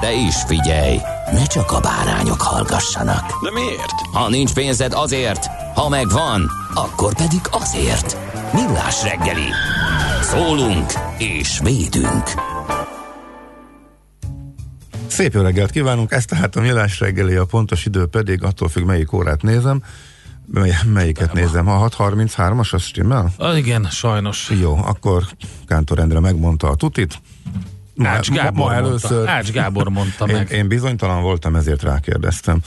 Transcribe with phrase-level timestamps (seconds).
[0.00, 0.98] De is figyelj,
[1.32, 3.42] ne csak a bárányok hallgassanak.
[3.42, 3.92] De miért?
[4.12, 8.16] Ha nincs pénzed azért, ha megvan, akkor pedig azért.
[8.52, 9.48] Millás reggeli.
[10.22, 12.22] Szólunk és védünk.
[15.06, 18.84] Szép jó reggelt kívánunk, ez tehát a Millás reggeli, a pontos idő pedig attól függ,
[18.84, 19.82] melyik órát nézem.
[20.46, 21.68] Mely, melyiket nézem?
[21.68, 23.32] A 6.33-as, az stimmel?
[23.36, 24.50] Ah, igen, sajnos.
[24.60, 25.24] Jó, akkor
[25.66, 27.20] Kántor Endre megmondta a tutit.
[27.98, 28.86] Ma, Ács ma, Gábor, ma mondta.
[28.88, 30.50] először Ács Gábor mondta én, meg.
[30.50, 32.60] én bizonytalan voltam, ezért rákérdeztem.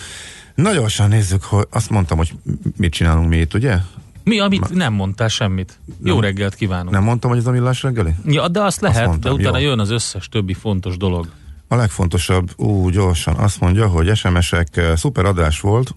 [0.56, 2.34] Na gyorsan nézzük, hogy azt mondtam, hogy
[2.78, 3.78] mit csinálunk mi itt, ugye?
[4.24, 5.80] Mi, amit nem mondtál semmit.
[6.04, 6.24] Jó Nem.
[6.24, 6.90] reggelt kívánunk.
[6.90, 8.16] Nem mondtam, hogy ez a millás reggeli?
[8.26, 9.70] Ja, de azt lehet, mondtam, de utána jó.
[9.70, 11.28] jön az összes többi fontos dolog.
[11.68, 15.96] A legfontosabb, ú, gyorsan, azt mondja, hogy SMS-ek eh, szuper adás volt.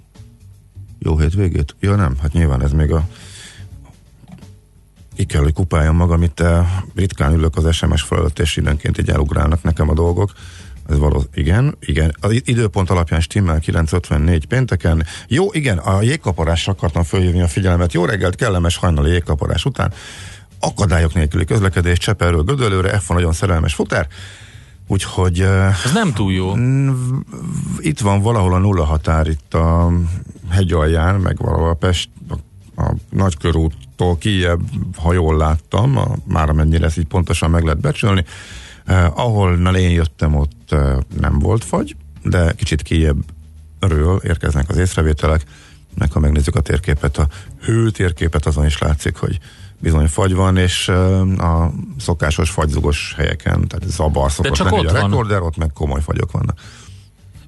[0.99, 1.77] Jó hétvégét?
[1.81, 3.09] Ja nem, hát nyilván ez még a
[5.17, 9.11] ki kell, hogy kupáljam magam, itt eh, ritkán ülök az SMS felett, és időnként így
[9.11, 10.33] elugrálnak nekem a dolgok.
[10.89, 12.15] Ez való, igen, igen.
[12.21, 15.07] Az időpont alapján stimmel 9.54 pénteken.
[15.29, 17.93] Jó, igen, a jégkaparásra akartam fölhívni a figyelmet.
[17.93, 19.93] Jó reggelt, kellemes hajnali jégkaparás után.
[20.61, 24.09] Akadályok nélküli közlekedés Cseperről Gödöllőre, F nagyon szerelmes futár.
[24.87, 26.53] Úgyhogy eh, Ez nem túl jó.
[27.79, 29.93] itt van valahol a nulla határ itt a
[30.51, 32.35] hegy alján, meg valahol a Pest, a,
[32.77, 34.61] a Nagykörúttól kijebb,
[34.97, 38.25] ha jól láttam, a, már amennyire ezt így pontosan meg lehet becsülni.
[38.85, 45.45] Eh, ahol én jöttem, ott eh, nem volt fagy, de kicsit kijebbről érkeznek az észrevételek,
[45.95, 47.29] meg ha megnézzük a térképet, a
[47.61, 49.39] hőtérképet, azon is látszik, hogy
[49.79, 54.93] bizony fagy van, és eh, a szokásos fagyzugos helyeken, tehát zabar szokott csak lenni, ott
[54.93, 56.61] a rekorder, ott meg komoly fagyok vannak.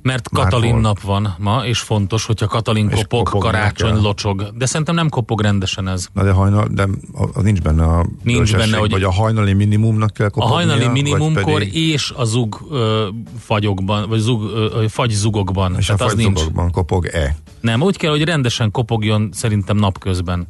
[0.06, 4.00] Mert Katalin nap van ma, és fontos, hogyha Katalin És kopog, kopognia karácsony kell.
[4.00, 4.50] locsog.
[4.56, 6.06] De szerintem nem kopog rendesen ez.
[6.12, 6.88] Na de hajnal, de
[7.34, 10.84] az nincs benne a Nincs benne, hogy- vagy a hajnali minimumnak kell A kopognia, hajnali
[10.84, 13.06] vagy minimumkor pedig, és a zug ö,
[13.38, 15.74] fagyokban, vagy zug, ö, ö, fagyzugokban.
[15.78, 16.40] és a Tehát az nincs.
[16.72, 17.36] kopog-e.
[17.60, 20.46] Nem, úgy kell, hogy rendesen kopogjon szerintem napközben.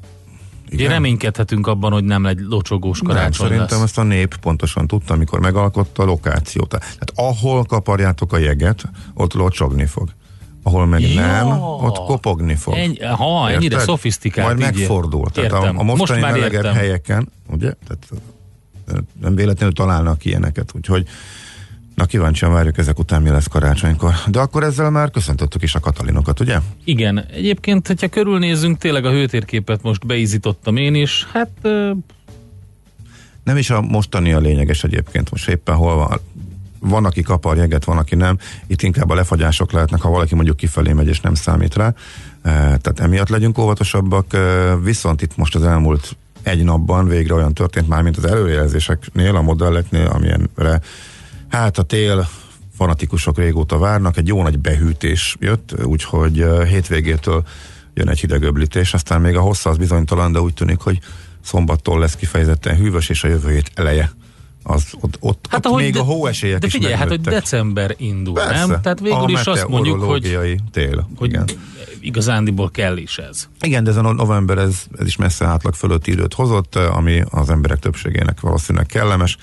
[0.69, 0.89] Igen?
[0.91, 3.87] Reménykedhetünk abban, hogy nem egy locsogós Nem, karácsony szerintem lesz.
[3.87, 6.69] ezt a nép pontosan tudta, amikor megalkotta a lokációt.
[6.69, 8.83] Tehát ahol kaparjátok a jeget,
[9.15, 10.09] ott locsogni fog.
[10.63, 11.21] Ahol meg Ja.
[11.21, 12.75] nem, ott kopogni fog.
[12.75, 13.81] Ennyi, ha, ennyire Érted?
[13.81, 14.47] szofisztikált.
[14.47, 15.31] Majd megfordul.
[15.31, 15.79] Tehát a, értem.
[15.79, 16.75] a mostani Most melegebb értem.
[16.75, 17.73] helyeken, ugye?
[17.89, 18.09] Tehát
[19.21, 21.07] nem véletlenül találnak ilyeneket, úgyhogy
[21.97, 24.15] na kíváncsian várjuk ezek után, mi lesz karácsonykor.
[24.29, 26.59] De akkor ezzel már köszöntöttük is a Katalinokat, ugye?
[26.85, 31.27] Igen, egyébként, hogyha körülnézünk, tényleg a hőtérképet most beizítottam én is.
[31.33, 31.91] Hát ö,
[33.45, 36.21] Nem is a mostani a lényeges egyébként, most éppen hol van.
[36.79, 38.39] Van, aki kapar jeget, van, aki nem.
[38.67, 41.95] Itt inkább a lefagyások lehetnek, ha valaki mondjuk kifelé megy és nem számít rá.
[42.43, 44.37] Tehát emiatt legyünk óvatosabbak.
[44.83, 49.43] Viszont itt most az elmúlt egy napban végre olyan történt már, mint az előjelzéseknél, a
[49.43, 50.81] modelleknél, amilyenre
[51.49, 52.29] hát a tél
[52.77, 57.45] fanatikusok régóta várnak, egy jó nagy behűtés jött, úgyhogy hétvégétől
[57.95, 60.99] jön egy hideg öblítés, aztán még a hossza az bizonytalan, de úgy tűnik, hogy
[61.41, 64.13] szombattól lesz kifejezetten hűvös, és a jövő hét eleje
[64.63, 67.11] az ott, ott, hát, ott ahogy még de- a hóesélyek De is figyelj, hát hogy
[67.11, 67.41] megnőttek.
[67.43, 68.81] december indul, Persze, nem?
[68.81, 70.39] Tehát végül is azt mondjuk, hogy,
[70.73, 71.09] tél.
[71.17, 71.45] hogy igen.
[72.01, 73.49] igazándiból kell is ez.
[73.61, 77.23] igen, de ez a no- november, ez, ez is messze átlag fölötti időt hozott, ami
[77.31, 79.37] az emberek többségének valószínűleg kellemes,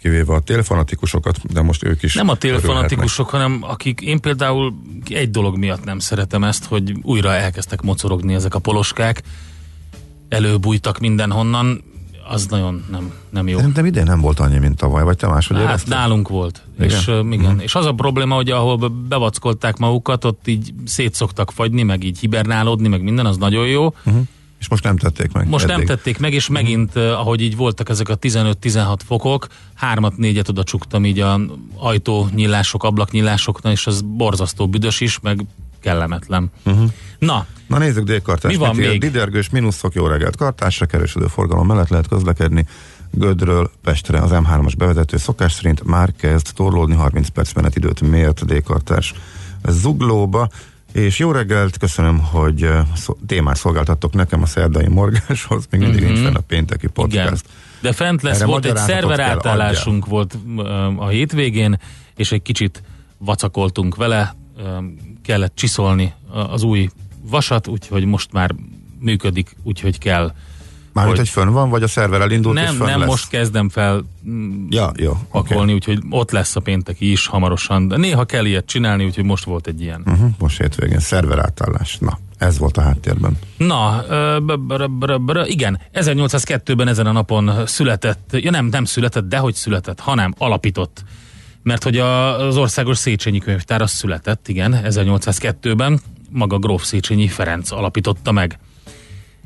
[0.00, 4.74] kivéve a télfanatikusokat, de most ők is Nem a télfanatikusok, hanem akik, én például
[5.08, 9.22] egy dolog miatt nem szeretem ezt, hogy újra elkezdtek mocorogni ezek a poloskák,
[10.28, 11.82] előbújtak mindenhonnan,
[12.28, 13.58] az nagyon nem, nem jó.
[13.58, 15.88] Szerintem idén nem volt annyi, mint tavaly, vagy te máshogy Hát érezted?
[15.88, 16.62] nálunk volt.
[16.78, 16.88] Igen?
[16.88, 17.60] És, uh, igen.
[17.60, 22.18] és az a probléma, hogy ahol be- bevackolták magukat, ott így szétszoktak fagyni, meg így
[22.18, 23.94] hibernálódni, meg minden, az nagyon jó.
[24.02, 24.16] Mhm.
[24.58, 25.48] És most nem tették meg.
[25.48, 25.86] Most nem eddig.
[25.86, 30.62] tették meg, és megint, eh, ahogy így voltak ezek a 15-16 fokok, hármat, négyet oda
[30.62, 31.40] csuktam így a
[31.76, 35.44] ajtónyílások, ablaknyílásoknál, és az borzasztó büdös is, meg
[35.80, 36.50] kellemetlen.
[36.64, 36.90] Uh-huh.
[37.18, 38.52] Na, Na nézzük délkartás.
[38.52, 39.00] Mi van Mit még?
[39.00, 40.36] Didergős mínuszok, jó reggelt.
[40.36, 42.66] Kartásra keresődő forgalom mellett lehet közlekedni.
[43.10, 49.14] Gödről Pestre az M3-as bevezető szokás szerint már kezd torlódni 30 perc menetidőt mért dékartás
[49.68, 50.48] zuglóba.
[50.92, 52.68] És jó reggelt, köszönöm, hogy
[53.26, 56.12] témát szolgáltattok nekem a szerdai morgáshoz, még mindig Mhm.
[56.12, 57.14] nincs fenn a pénteki podcast.
[57.24, 57.38] igen.
[57.80, 60.38] De fent lesz, Erre volt egy szerver átállásunk volt
[60.96, 61.80] a hétvégén,
[62.16, 62.82] és egy kicsit
[63.18, 64.34] vacakoltunk vele,
[65.22, 66.12] kellett csiszolni
[66.50, 66.88] az új
[67.22, 68.54] vasat, úgyhogy most már
[69.00, 70.32] működik, úgyhogy kell.
[70.92, 73.08] Mármint, Hogy- hogy fönn van, vagy a szerver elindult és Nem, fönn nem lesz?
[73.08, 75.12] most kezdem fel mm, Ja, jó.
[75.30, 77.88] pakolni, úgyhogy ott lesz a pénteki is hamarosan.
[77.88, 80.02] De néha kell ilyet csinálni, úgyhogy most volt egy ilyen.
[80.06, 81.96] Uh-huh, most hétvégén szerver átállás.
[82.00, 83.38] Na, ez volt a háttérben.
[83.56, 84.04] Na,
[85.44, 91.04] igen, 1802-ben ezen a napon született, ja nem, nem született, de hogy született, hanem alapított.
[91.62, 96.00] Mert hogy az Országos Széchenyi Könyvtár az született, igen, 1802-ben,
[96.30, 98.58] maga Gróf Széchenyi Ferenc alapította meg.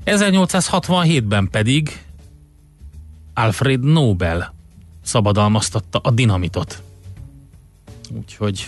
[0.04, 2.04] 1867-ben pedig
[3.34, 4.54] Alfred Nobel
[5.02, 6.82] szabadalmaztatta a dinamitot.
[8.10, 8.66] Úgyhogy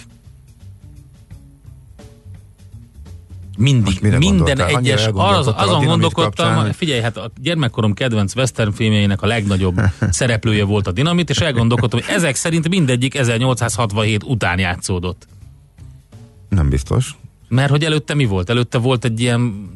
[3.56, 9.22] mindig, minden egyes, az, azon gondolkodtam, kapcsán, hogy- figyelj, hát a gyermekkorom kedvenc western filmjeinek
[9.22, 15.26] a legnagyobb szereplője volt a dinamit, és elgondolkodtam, hogy ezek szerint mindegyik 1867 után játszódott.
[16.48, 17.16] Nem biztos.
[17.48, 18.50] Mert hogy előtte mi volt?
[18.50, 19.70] Előtte volt egy ilyen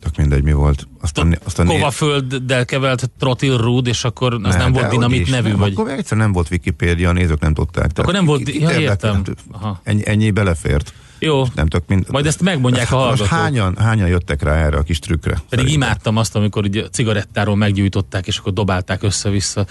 [0.00, 0.88] Tök mindegy, mi volt.
[1.00, 5.48] Aztán, aztán kovafölddel kevelt Trotil Rúd, és akkor az nem de volt dinamit úgyis, nevű,
[5.48, 5.72] nem, vagy...
[5.76, 7.90] Akkor egyszer nem volt Wikipédia, a nézők nem tudták.
[7.96, 9.22] Akkor nem volt- ki- ja, értem.
[9.82, 10.92] Ennyi, ennyi belefért.
[11.18, 12.06] Jó, Nem tök mind...
[12.10, 13.38] majd ezt megmondják a Most hallgatók.
[13.38, 15.30] hányan, hányan jöttek rá erre a kis trükkre?
[15.32, 15.74] Pedig Szerintem.
[15.74, 19.66] imádtam azt, amikor ugye cigarettáról meggyújtották, és akkor dobálták össze-vissza.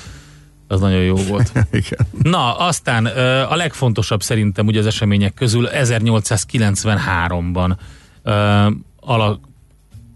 [0.68, 1.52] Az nagyon jó volt.
[1.72, 2.08] Igen.
[2.22, 3.06] Na, aztán
[3.50, 7.76] a legfontosabb szerintem ugye az események közül 1893-ban
[8.24, 8.68] ö,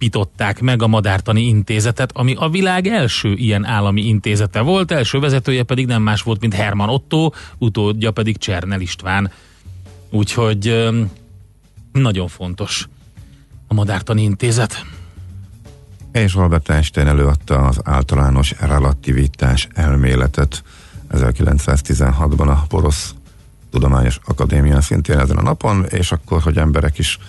[0.02, 5.64] alapították meg a Madártani Intézetet, ami a világ első ilyen állami intézete volt, első vezetője
[5.64, 9.32] pedig nem más volt, mint Herman Otto, utódja pedig Csernel István.
[10.10, 10.90] Úgyhogy
[11.92, 12.88] nagyon fontos
[13.68, 14.86] a Madártani Intézet.
[16.12, 20.64] És Albert Einstein előadta az általános relativitás elméletet
[21.12, 23.14] 1916-ban a Porosz
[23.72, 27.20] Tudományos Akadémián szintén ezen a napon, és akkor, hogy emberek is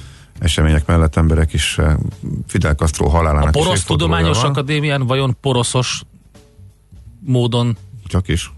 [0.43, 1.95] események mellett emberek is eh,
[2.47, 4.43] Fidel Castro A halálának is Porosz Tudományos.
[4.43, 6.03] Akadémián vajon poroszos
[7.21, 8.53] módon Csak is.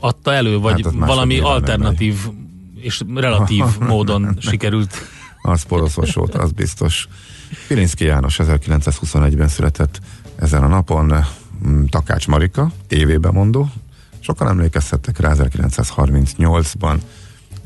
[0.00, 2.16] adta elő, vagy Hát valami alternatív
[2.80, 4.94] és relatív módon sikerült.
[5.42, 7.08] Az poroszos volt, az biztos.
[7.68, 10.00] Pilinszki János 1921-ben született
[10.36, 11.24] ezen a napon,
[11.66, 13.68] mm, Takács Marika, tévében mondó.
[14.20, 16.96] Sokan emlékezhettek rá, 1938-ban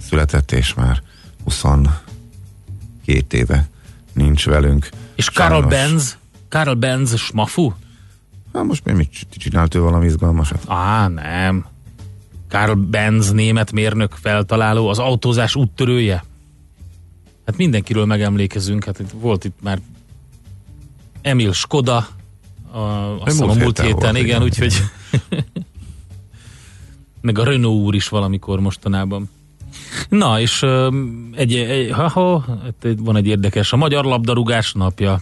[0.01, 1.03] született, és már
[3.11, 3.69] 22 éve
[4.13, 4.89] nincs velünk.
[5.15, 5.67] És Sajnos.
[5.67, 6.19] Benz,
[6.49, 7.73] Karl Benz smafu?
[8.53, 10.65] Hát most mi mit csinált ő valami izgalmasat?
[10.67, 11.67] Á, nem.
[12.49, 16.25] Karl Benz német mérnök feltaláló, az autózás úttörője.
[17.47, 19.81] Hát mindenkiről megemlékezünk, hát itt volt itt már
[21.23, 22.09] Emil Skoda,
[22.71, 24.43] a, azt hiszem a múlt héten héten, volt, igen, igen.
[24.43, 24.75] úgyhogy
[27.21, 29.31] meg a Renault úr is valamikor mostanában.
[30.09, 30.63] Na, és
[31.33, 32.45] egy, egy ha, ha,
[32.99, 35.21] van egy érdekes, a Magyar Labdarúgás napja.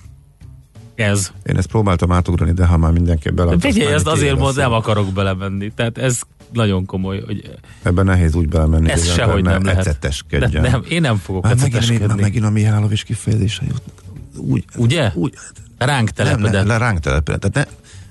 [0.94, 1.32] Ez.
[1.46, 3.58] Én ezt próbáltam átugrani, de ha már mindenki bele...
[3.58, 5.72] Figyelj, ezt azért most nem akarok belemenni.
[5.74, 6.20] Tehát ez
[6.52, 7.50] nagyon komoly, hogy
[7.82, 9.86] Ebben nehéz úgy belemenni, ez sehogy nem ne lehet.
[9.86, 10.62] eceteskedjen.
[10.62, 12.20] Nem, én nem fogok Hát megint, eceteskedni.
[12.20, 13.94] megint a Mihálovics kifejezése jutnak.
[14.36, 15.10] Úgy, Ugye?
[15.14, 15.32] Úgy,
[15.78, 16.52] Ránk nem, telepedett.
[16.52, 17.52] nem, le, ránk telepedett.
[17.52, 17.68] Tehát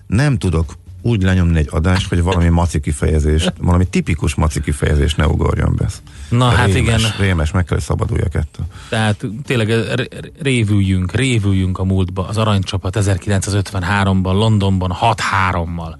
[0.07, 5.15] ne, nem tudok úgy lenyomni egy adást, hogy valami maci kifejezés, valami tipikus maci kifejezés
[5.15, 5.87] ne ugorjon be.
[6.29, 8.65] Na hát igen, Rémes, meg kell, hogy szabaduljak ettől.
[8.89, 12.27] tehát tényleg r- révüljünk, révüljünk a múltba.
[12.27, 15.95] Az aranycsapat 1953-ban Londonban 6-3-mal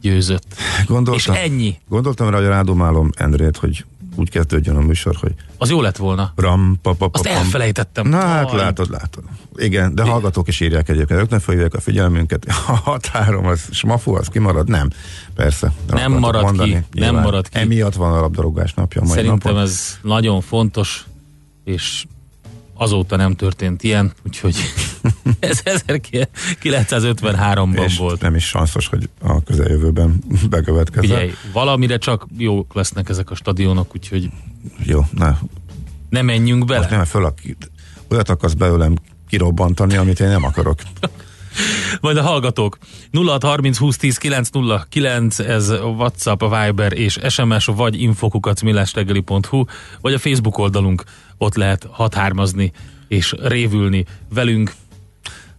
[0.00, 0.54] győzött.
[0.86, 1.78] Gondoltam, És ennyi.
[1.88, 6.32] Gondoltam rá, hogy rádomálom Endrét, hogy úgy kezdődjön a műsor, hogy Az jó lett volna.
[6.36, 7.36] ram, pa, pa, pa, Azt pam.
[7.36, 8.08] elfelejtettem.
[8.08, 8.56] Na hát Aj.
[8.56, 9.24] látod, látod.
[9.56, 11.20] Igen, de hallgatók is írják egyébként.
[11.20, 12.44] Ők ne fölhívják a figyelmünket.
[12.66, 14.68] A határom, az smafu, az kimarad?
[14.68, 14.90] Nem.
[15.34, 15.72] Persze.
[15.86, 17.58] Nem marad ki, nem marad ki.
[17.58, 19.68] Emiatt van a labdarúgás napja mai Szerintem napon.
[19.68, 21.04] ez nagyon fontos,
[21.64, 22.04] és
[22.74, 24.56] azóta nem történt ilyen, úgyhogy
[25.40, 28.20] ez 1953-ban és volt.
[28.20, 30.18] nem is sanszos, hogy a közeljövőben
[30.50, 31.10] bekövetkezzen.
[31.10, 34.30] Figyelj, valamire csak jók lesznek ezek a stadionok, úgyhogy
[34.84, 35.38] Jó, na,
[36.08, 36.78] ne menjünk bele.
[36.78, 37.34] most nem föl,
[38.10, 38.94] olyat akarsz belőlem
[39.28, 40.80] kirobbantani, amit én nem akarok.
[42.00, 42.78] Majd a hallgatók.
[43.12, 49.64] 0630 20 10 909, ez WhatsApp, Viber és SMS, vagy infokukat millástegeli.hu,
[50.00, 51.04] vagy a Facebook oldalunk,
[51.38, 52.72] ott lehet hathármazni
[53.08, 54.72] és révülni velünk.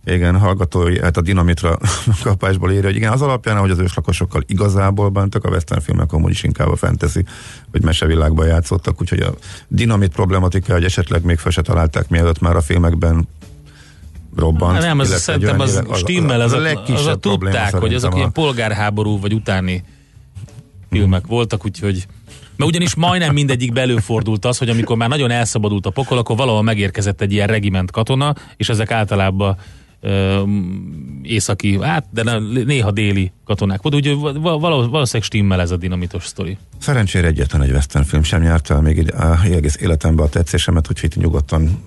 [0.06, 1.78] Igen, hallgatói, hát a dinamitra
[2.24, 6.32] kapásból írja, hogy igen, az alapján, hogy az őslakosokkal igazából bántak, a western filmek amúgy
[6.32, 7.26] is inkább a fantasy,
[7.72, 9.34] vagy mesevilágban játszottak, úgyhogy a
[9.68, 13.28] dinamit problematika, hogy esetleg még fel se találták, mielőtt már a filmekben
[14.36, 14.80] robbant.
[14.80, 17.94] Nem, ez szerintem az, olyannyira- stimmel, az, a a, az a legkisebb probléma tudták, hogy
[17.94, 19.84] azok szerintem ilyen a- polgárháború vagy utáni
[20.90, 22.08] filmek voltak, úgyhogy
[22.58, 26.62] mert ugyanis majdnem mindegyik belőfordult az, hogy amikor már nagyon elszabadult a pokol, akkor valahol
[26.62, 29.58] megérkezett egy ilyen regiment katona, és ezek általában
[31.24, 36.26] északi, hát, de néha déli katonák volt, úgyhogy val- val- valószínűleg stimmel ez a dinamitos
[36.26, 36.58] sztori.
[36.80, 40.90] Szerencsére egyetlen egy western film sem nyert el még így a egész életemben a tetszésemet,
[40.90, 41.84] úgyhogy itt nyugodtan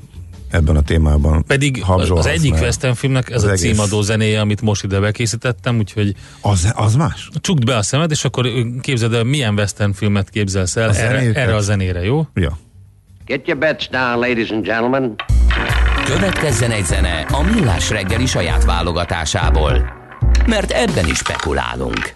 [0.50, 4.40] ebben a témában Pedig az, az egyik western filmnek ez az a egész- címadó zenéje,
[4.40, 7.28] amit most ide bekészítettem, úgyhogy Az, az más?
[7.40, 8.48] csukd be a szemed, és akkor
[8.80, 12.26] képzeld el, milyen western filmet képzelsz el A erre, erre a zenére, jó?
[12.34, 12.58] Ja.
[13.26, 15.14] Get your bets down, ladies and gentlemen.
[16.08, 19.92] Következzen egy zene a Millás reggeli saját válogatásából.
[20.46, 22.14] Mert ebben is spekulálunk.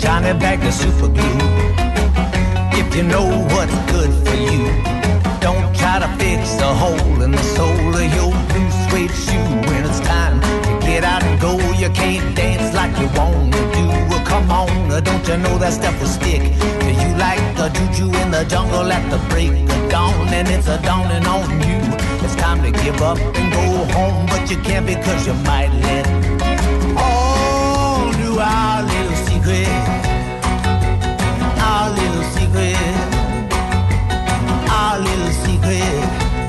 [0.00, 1.42] Johnny Bag the.
[2.72, 4.66] If you know what's good for you,
[5.40, 7.75] don't try to fix a hole in the sole
[11.86, 13.86] you can't dance like you want to do.
[14.10, 16.42] Well, come on, uh, don't you know that stuff will stick?
[16.82, 20.28] Do you like the juju in the jungle at the break of dawn?
[20.34, 21.78] And it's a dawning on you.
[22.24, 26.06] It's time to give up and go home, but you can't because you might let
[26.98, 29.70] all do our little secret
[31.58, 32.76] our little secret,
[34.70, 36.02] our little secret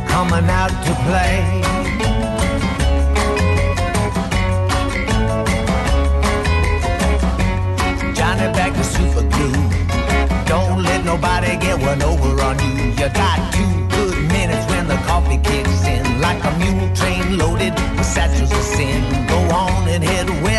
[0.10, 1.67] coming out to play.
[10.48, 12.86] Don't let nobody get one over on you.
[13.00, 16.22] You got two good minutes when the coffee kicks in.
[16.22, 19.01] Like a mule train loaded with satchels of sin.
[19.27, 20.57] Go on and head west.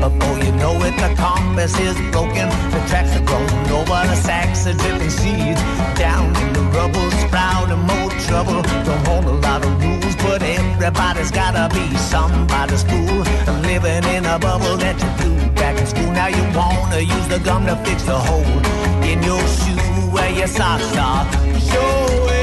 [0.00, 2.48] Before you know it, the compass is broken.
[2.70, 5.60] The tracks are grown over, the sacks are dripping seeds.
[5.98, 8.62] Down in the rubble, sprouting more trouble.
[8.86, 13.22] Don't want a lot of rules, but everybody's gotta be somebody's fool.
[13.62, 16.10] Living in a bubble that you flew back in school.
[16.12, 18.46] Now you wanna use the gum to fix the hole
[19.02, 21.26] in your shoe where your socks are.
[21.58, 22.37] Showing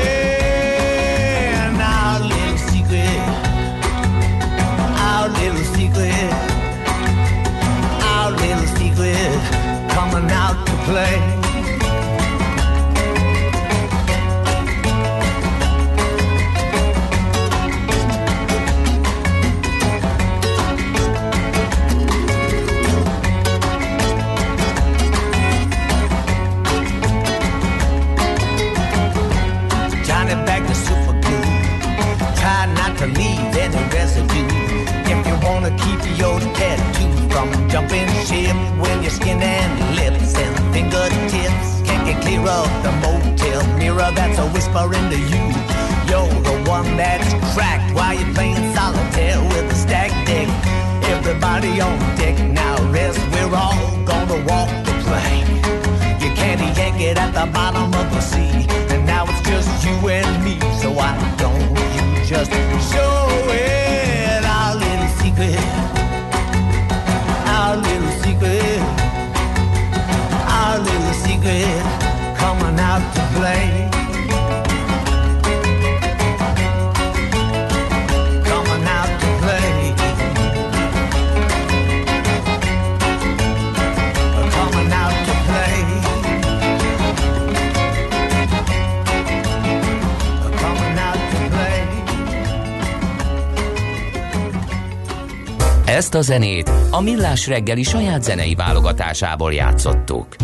[96.15, 100.35] A zenét a Millás reggeli saját zenei válogatásából játszottuk.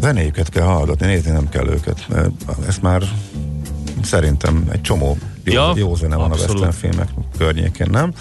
[0.00, 2.06] Zenéjüket kell hallgatni, nézni nem kell őket.
[2.66, 3.02] Ezt már
[4.02, 6.62] szerintem egy csomó jó, Ja, jó zene van abszolút.
[6.62, 8.12] a western filmek környékén, nem?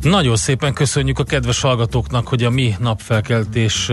[0.00, 3.90] Nagyon szépen köszönjük a kedves hallgatóknak, hogy a mi napfelkeltés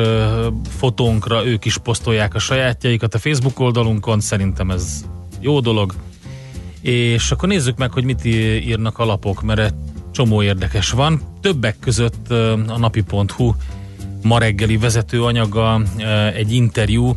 [0.78, 5.06] fotónkra ők is posztolják a sajátjaikat a Facebook oldalunkon, szerintem ez
[5.40, 5.94] jó dolog.
[6.82, 9.74] És akkor nézzük meg, hogy mit írnak a lapok, mert egy
[10.12, 11.22] csomó érdekes van.
[11.42, 12.32] Többek között
[12.68, 13.54] a napi.hu
[14.24, 15.82] ma reggeli vezetőanyaga
[16.36, 17.16] egy interjú,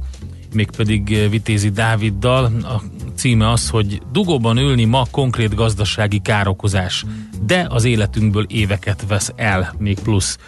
[0.54, 2.44] mégpedig Vitézi Dáviddal.
[2.44, 2.82] A
[3.14, 7.04] címe az, hogy dugóban ülni ma konkrét gazdasági károkozás,
[7.46, 10.38] de az életünkből éveket vesz el, még plusz.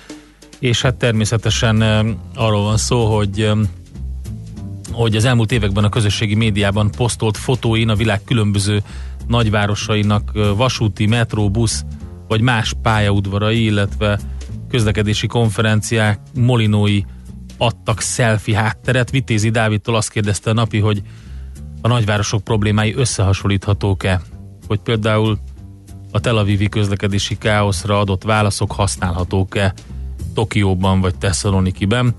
[0.59, 1.83] És hát természetesen
[2.35, 3.51] arról van szó, hogy
[4.97, 8.83] hogy az elmúlt években a közösségi médiában posztolt fotóin a világ különböző
[9.27, 11.85] nagyvárosainak vasúti, metró, busz
[12.29, 14.19] vagy más pályaudvarai, illetve
[14.69, 17.03] közlekedési konferenciák, molinói
[17.59, 19.11] adtak selfie hátteret.
[19.11, 21.03] Vitézi Dávidtól azt kérdezte a napi, hogy
[21.81, 24.21] a nagyvárosok problémái összehasonlíthatók-e?
[24.67, 25.39] Hogy például
[26.11, 29.75] a Tel Avivi közlekedési káoszra adott válaszok használhatók-e
[30.35, 32.15] Tokióban vagy Tesszalonikiben?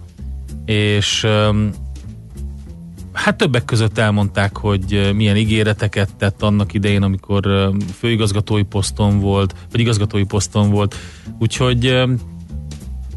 [0.65, 1.27] És
[3.17, 9.79] Hát többek között elmondták, hogy milyen ígéreteket tett annak idején, amikor főigazgatói poszton volt, vagy
[9.79, 10.95] igazgatói poszton volt.
[11.39, 12.03] Úgyhogy,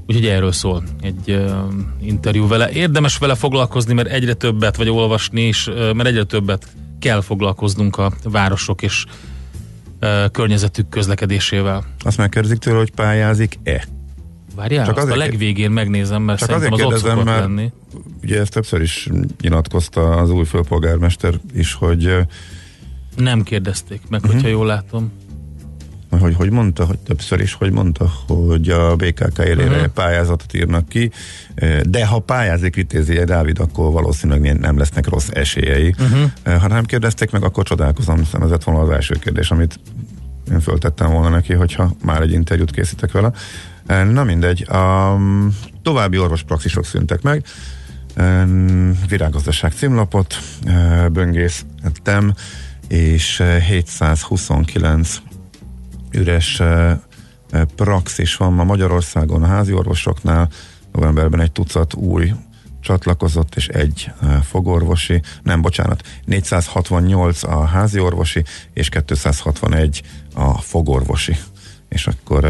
[0.07, 1.45] úgyhogy erről szól egy
[2.01, 2.71] interjú vele.
[2.71, 6.67] Érdemes vele foglalkozni, mert egyre többet, vagy olvasni is, mert egyre többet
[6.99, 9.05] kell foglalkoznunk a városok és
[10.33, 11.85] környezetük közlekedésével.
[11.99, 13.85] Azt megkérdezik tőle, hogy pályázik-e.
[14.57, 17.73] Várjál, Csak azt a azért- legvégén megnézem, mert Csak az azért ott kérdezem, mert- lenni.
[18.23, 19.09] Ugye ezt többször is
[19.41, 22.17] nyilatkozta az új főpolgármester is, hogy
[23.17, 24.33] Nem kérdezték meg, Mhm.
[24.33, 25.11] hogyha jól látom.
[26.21, 29.75] hogy, hogy mondta, hogy többször is, hogy mondta, hogy a BKK élére Mhm.
[29.75, 29.87] uh-huh.
[29.93, 31.11] pályázatot írnak ki,
[31.83, 35.95] de ha pályázik Vitézi Dávid, akkor valószínűleg nem lesznek rossz esélyei.
[35.99, 36.13] Mhm.
[36.45, 36.61] Uh-huh.
[36.61, 39.81] Ha nem kérdezték meg, akkor csodálkozom, hiszen ez lett volna az első kérdés, amit
[40.53, 43.33] én föltettem volna neki, hogyha már egy interjút készítek vele.
[43.91, 45.17] Na mindegy, a
[45.83, 47.45] további orvospraxisok szűntek meg,
[49.09, 50.39] Virággazdaság címlapot
[51.13, 52.35] böngésztem,
[52.89, 55.17] és eh, 729
[56.11, 56.63] üres
[57.77, 60.49] praxis van ma Magyarországon a házi orvosoknál,
[60.93, 62.33] novemberben egy tucat új
[62.81, 70.03] csatlakozott, és egy fogorvosi, nem, bocsánat, 468 a házi orvosi, és 261
[70.35, 71.37] a fogorvosi.
[71.89, 72.45] És akkor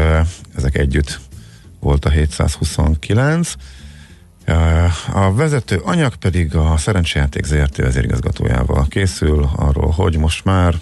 [0.55, 1.19] ezek együtt
[1.81, 3.53] volt a 729.
[4.43, 10.75] Eh, A vezető anyag pedig a Szerencsejáték ZRT vezérigazgatójával készül arról, hogy most már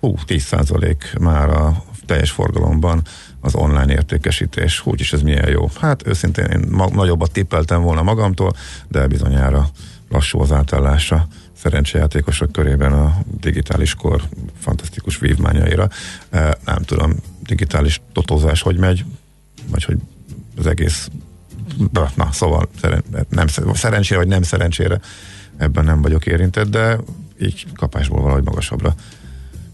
[0.00, 3.02] hú, 10% már a teljes forgalomban
[3.40, 4.86] az online értékesítés.
[4.86, 5.70] Úgyis ez milyen jó.
[5.80, 8.52] Hát őszintén én ma- nagyobbat tippeltem volna magamtól,
[8.88, 9.68] de bizonyára
[10.08, 14.22] lassú az átállása szerencsejátékosok körében a digitális kor
[14.60, 15.88] fantasztikus vívmányaira.
[16.30, 19.04] Eh, Nem tudom, digitális totózás hogy megy,
[19.70, 19.98] vagy hogy
[20.60, 21.08] az egész
[22.14, 25.00] Na, szóval szeren, nem, szerencsére vagy nem szerencsére
[25.56, 26.98] ebben nem vagyok érintett, de
[27.40, 28.94] így kapásból valahogy magasabbra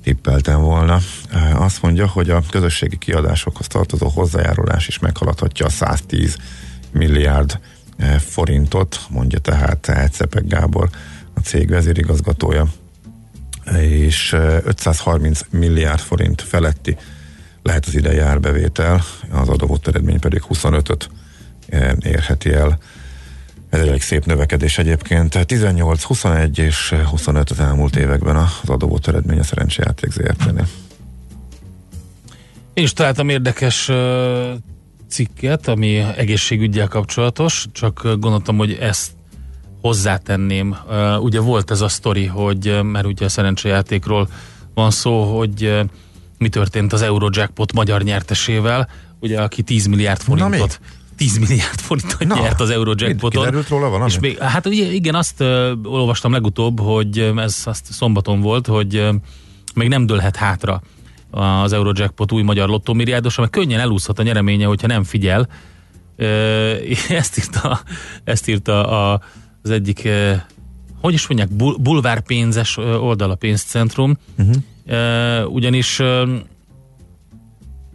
[0.03, 0.99] tippeltem volna.
[1.53, 6.37] Azt mondja, hogy a közösségi kiadásokhoz tartozó hozzájárulás is meghaladhatja a 110
[6.91, 7.59] milliárd
[8.19, 10.89] forintot, mondja tehát Ecepek Gábor,
[11.35, 12.67] a cég vezérigazgatója,
[13.81, 16.97] és e, 530 milliárd forint feletti
[17.67, 21.09] lehet az idei árbevétel, az adóvott eredmény pedig 25-öt
[21.69, 22.79] e, érheti el.
[23.71, 25.47] Ez egy szép növekedés egyébként.
[25.47, 30.67] 18, 21 és 25 az elmúlt években az adóvott eredmény a szerencsejáték ZRT-nél.
[32.75, 33.91] Én is találtam érdekes
[35.09, 39.11] cikket, ami egészségügyel kapcsolatos, csak gondoltam, hogy ezt
[39.81, 40.77] hozzátenném.
[41.21, 44.29] Ugye volt ez a sztori, hogy, mert ugye a szerencsejátékról
[44.75, 45.81] van szó, hogy
[46.39, 48.89] mi történt az Eurojackpot magyar nyertesével,
[49.21, 50.81] ugye aki 10 milliárd forintot
[51.17, 53.45] 10 milliárd forintot Na, nyert az Eurojackpoton.
[53.45, 54.11] kiderült róla valami?
[54.11, 58.97] És még, hát ugye, igen, azt ö, olvastam legutóbb, hogy ez azt szombaton volt, hogy
[58.97, 59.13] ö,
[59.75, 60.83] még nem dőlhet hátra
[61.31, 65.49] az Eurojackpot új magyar lottómilliárdos, mert könnyen elúszhat a nyereménye, hogyha nem figyel.
[66.17, 66.73] Ö,
[67.09, 67.81] ezt írta,
[68.25, 69.21] ezt írta a,
[69.63, 70.33] az egyik, ö,
[71.01, 74.55] hogy is mondják, bul, bulvárpénzes a pénzcentrum, uh-huh.
[75.47, 76.03] Ugyanis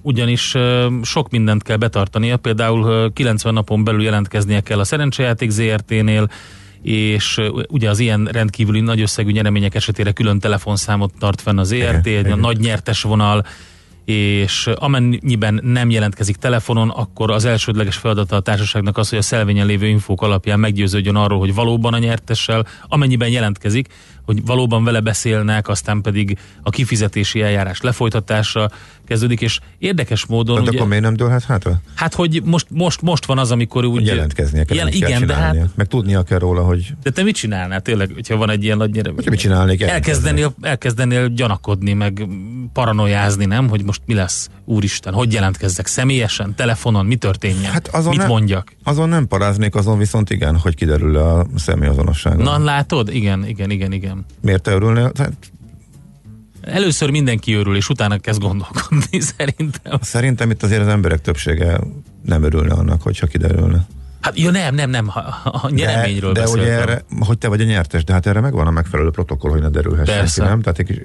[0.02, 0.56] ugyanis
[1.02, 6.30] sok mindent kell betartania, például ö, 90 napon belül jelentkeznie kell a szerencsejáték ZRT-nél,
[6.82, 12.08] és ugye az ilyen rendkívüli nagy összegű nyeremények esetére külön telefonszámot tart fenn az ERT,
[12.08, 12.40] egy igen.
[12.40, 13.46] nagy nyertes vonal,
[14.06, 19.66] és amennyiben nem jelentkezik telefonon, akkor az elsődleges feladata a társaságnak az, hogy a szelvényen
[19.66, 23.88] lévő infók alapján meggyőződjön arról, hogy valóban a nyertessel, amennyiben jelentkezik,
[24.32, 28.72] hogy valóban vele beszélnek, aztán pedig a kifizetési eljárás lefolytatása
[29.06, 30.56] kezdődik, és érdekes módon...
[30.56, 31.82] Tehát ugye, akkor miért nem dőlhet hátra?
[31.96, 34.06] hát, hogy most, most, most van az, amikor úgy...
[34.06, 35.56] Jelentkeznie kell, Jel, amit kell igen, de hát.
[35.76, 38.92] Meg tudnia kell róla, hogy de te mit csinálnál tényleg, hogyha van egy ilyen nagy
[38.92, 39.12] nyere...
[39.16, 39.82] Hogy mit csinálnék?
[39.82, 42.28] Elkezdenél, elkezdenél gyanakodni, meg
[42.74, 43.70] paranoiázni, nem?
[43.70, 48.28] Hogy most mi lesz, úristen, hogy jelentkezzek személyesen, telefonon, mi történjen, Hát azon mit nem-
[48.28, 48.74] mondjak.
[48.84, 52.38] Azon nem paráznék, azon viszont igen, hogy kiderül a személyazonosság.
[52.38, 53.10] Na látod?
[53.14, 54.21] Igen, igen, igen, igen.
[54.42, 55.12] Miért te örülnél?
[55.18, 55.34] Hát,
[56.62, 60.00] Először mindenki örül, és utána kezd gondolkodni, szerintem.
[60.02, 61.80] szerintem itt azért az emberek többsége
[62.26, 63.86] nem örülne annak, hogyha kiderülne.
[64.22, 66.80] Hát, ja nem, nem, nem, ha, ha nyereményről de, de beszéltem.
[66.82, 69.70] erre, hogy te vagy a nyertes, de hát erre megvan a megfelelő protokoll, hogy ne
[69.70, 70.42] derülhessen Persze.
[70.42, 70.62] ki, nem?
[70.62, 70.98] Tehát egy kis,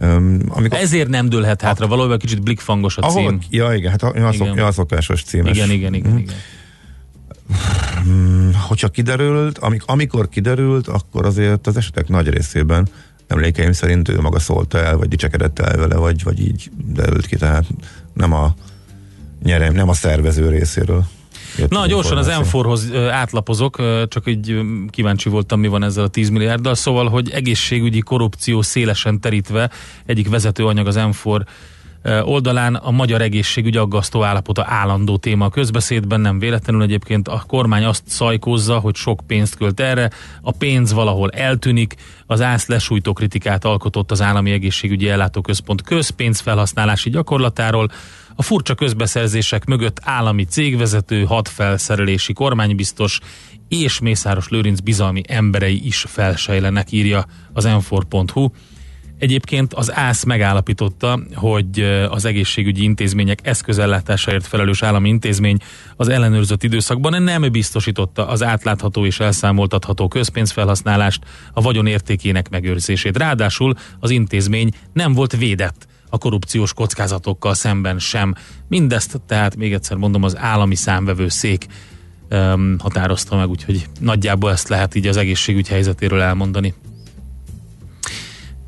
[0.00, 3.38] um, amikor, Ezért nem dőlhet hátra, valójában kicsit blikfangos a ahol, cím.
[3.50, 4.56] ja igen, hát a, szok, Igen.
[4.56, 5.56] ja, a szokásos címes.
[5.56, 6.34] Igen, igen, igen, igen.
[8.68, 12.88] Hogyha kiderült, amik, amikor kiderült, akkor azért az esetek nagy részében
[13.30, 17.36] emlékeim szerint ő maga szólta el, vagy dicsekedett el vele, vagy, vagy így derült ki,
[17.36, 17.64] tehát
[18.12, 18.54] nem a
[19.42, 21.04] nyerem, nem a szervező részéről.
[21.58, 22.62] jött Na, gyorsan az információ.
[22.62, 24.60] M4-hoz ö, átlapozok, csak így
[24.90, 26.74] kíváncsi voltam, mi van ezzel a 10 milliárddal.
[26.74, 29.70] Szóval, hogy egészségügyi korrupció szélesen terítve
[30.06, 31.42] egyik vezető anyag az M4 ö,
[32.22, 37.84] oldalán a magyar egészségügy aggasztó állapota állandó téma a közbeszédben, nem véletlenül egyébként a kormány
[37.84, 40.10] azt szajkózza, hogy sok pénzt költ erre,
[40.42, 41.94] a pénz valahol eltűnik,
[42.26, 47.90] az ász lesújtó kritikát alkotott az Állami Egészségügyi Ellátóközpont közpénzfelhasználási gyakorlatáról,
[48.34, 53.20] a furcsa közbeszerzések mögött állami cégvezető, hadfelszerelési kormánybiztos
[53.68, 57.94] és Mészáros Lőrinc bizalmi emberei is felsejlenek, írja az m
[59.20, 65.56] Egyébként az ÁSZ megállapította, hogy az egészségügyi intézmények eszközellátásáért felelős állami intézmény
[65.96, 73.16] az ellenőrzött időszakban nem biztosította az átlátható és elszámoltatható közpénzfelhasználást, a vagyon értékének megőrzését.
[73.16, 78.34] Ráadásul az intézmény nem volt védett a korrupciós kockázatokkal szemben sem.
[78.68, 81.66] Mindezt tehát még egyszer mondom az állami számvevőszék
[82.30, 86.74] um, határozta meg, úgyhogy nagyjából ezt lehet így az egészségügy helyzetéről elmondani.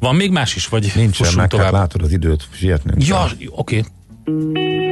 [0.02, 1.64] Van még más is, vagy fussunk meg, tovább?
[1.64, 3.84] hát látod az időt, sietnünk Ja, oké.
[4.24, 4.91] A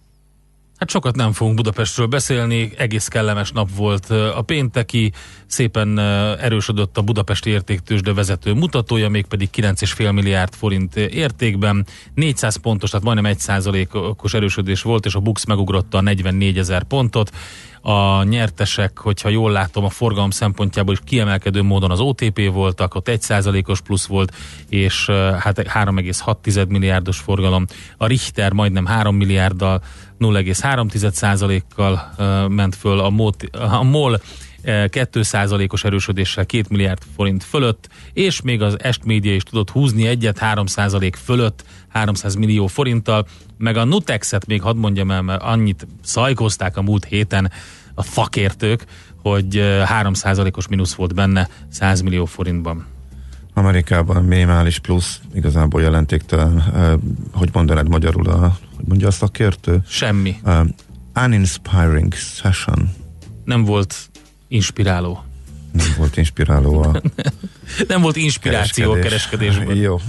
[0.81, 5.11] Hát sokat nem fogunk Budapestről beszélni, egész kellemes nap volt a pénteki,
[5.47, 5.99] szépen
[6.39, 13.31] erősödött a budapesti értéktősde vezető mutatója, mégpedig 9,5 milliárd forint értékben, 400 pontos, tehát majdnem
[13.31, 17.31] 1 százalékos erősödés volt, és a Bux megugrotta a 44 ezer pontot.
[17.81, 23.07] A nyertesek, hogyha jól látom, a forgalom szempontjából is kiemelkedő módon az OTP voltak, ott
[23.07, 24.35] 1 százalékos plusz volt,
[24.69, 27.65] és hát 3,6 milliárdos forgalom.
[27.97, 29.81] A Richter majdnem 3 milliárddal,
[30.21, 34.19] 0,3%-kal uh, ment föl, a, MOT, a MOL uh,
[34.63, 40.37] 2%-os erősödéssel 2 milliárd forint fölött, és még az Est Média is tudott húzni egyet
[40.41, 46.77] 3% fölött, 300 millió forinttal, meg a Nutexet még hadd mondjam el, mert annyit szajkozták
[46.77, 47.51] a múlt héten
[47.93, 48.85] a fakértők,
[49.21, 49.63] hogy uh,
[50.01, 52.85] 3%-os mínusz volt benne 100 millió forintban.
[53.53, 56.63] Amerikában minimális plusz, igazából jelentéktelen,
[57.33, 59.81] hogy mondanád magyarul, a, hogy mondja a szakértő?
[59.87, 60.35] Semmi.
[60.43, 60.67] Uh,
[61.25, 62.89] uninspiring session.
[63.45, 63.95] Nem volt
[64.47, 65.23] inspiráló.
[65.71, 67.01] Nem volt inspiráló a
[67.87, 69.75] Nem volt inspiráció a kereskedésben.
[69.75, 69.99] Jó.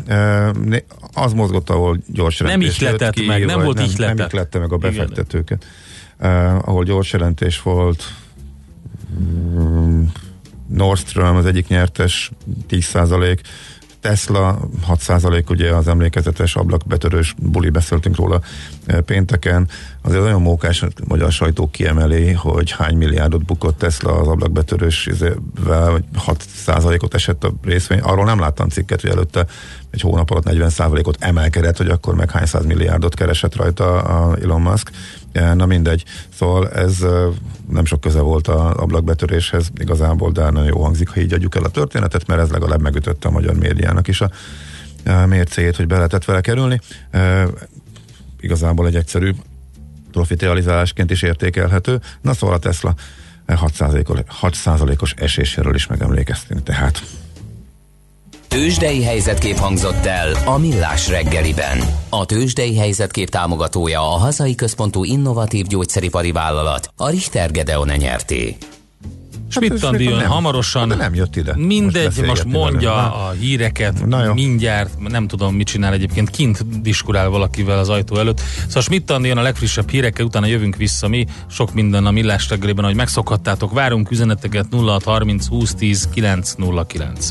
[1.13, 4.17] Az mozgott, ahol gyors Nem ihletett jött meg, nem volt nem, ihletett.
[4.17, 4.91] Nem ihlette meg a Igen.
[4.91, 5.65] befektetőket.
[6.21, 8.05] Uh, ahol gyors jelentés volt,
[9.21, 10.05] mm,
[10.75, 12.31] Nordstrom az egyik nyertes,
[12.67, 13.41] 10 százalék,
[14.03, 14.59] Tesla
[14.89, 18.41] 6% ugye az emlékezetes ablakbetörős buli, beszéltünk róla
[18.87, 19.69] e, pénteken.
[20.01, 25.91] Azért olyan mókás, hogy a sajtó kiemeli, hogy hány milliárdot bukott Tesla az ablakbetörős izével,
[25.91, 27.99] hogy 6%-ot esett a részvény.
[27.99, 29.47] Arról nem láttam cikket, hogy előtte
[29.91, 34.91] egy hónap alatt 40%-ot emelkedett, hogy akkor meg hány milliárdot keresett rajta a Elon Musk.
[35.33, 36.05] E, Na mindegy.
[36.35, 37.27] Szóval ez e,
[37.71, 41.65] nem sok köze volt az ablakbetöréshez igazából, de nagyon jó hangzik, ha így adjuk el
[41.65, 44.31] a történetet, mert ez legalább megütötte a magyar médiának is a
[45.03, 46.81] e, mércéjét, hogy be lehetett vele kerülni.
[47.11, 47.47] E,
[48.41, 49.35] Igazából egy egyszerű
[50.13, 52.01] profit realizálásként is értékelhető.
[52.21, 52.95] Na szóval a Tesla
[53.47, 57.03] 6%-os, 6%-os eséséről is megemlékeztünk, tehát
[58.53, 61.79] Tőzsdei helyzetkép hangzott el a Millás reggeliben.
[62.09, 68.57] A Tőzsdei helyzetkép támogatója a hazai központú innovatív gyógyszeripari vállalat, a Richter Gedeon nyerté.
[69.49, 70.89] Schmidt Andi jön nem, hamarosan.
[70.89, 71.55] de nem jött ide.
[71.57, 73.13] Mindegy, most, beszélgetni mondja velem.
[73.13, 74.33] a híreket, Na jó.
[74.33, 78.41] mindjárt, nem tudom, mit csinál egyébként, kint diskurál valakivel az ajtó előtt.
[78.69, 82.85] Szóval Andi jön a legfrissebb hírekkel, utána jövünk vissza mi, sok minden a millás reggelében,
[82.85, 83.73] ahogy megszokhattátok.
[83.73, 87.31] Várunk üzeneteket 0630 20 10 909.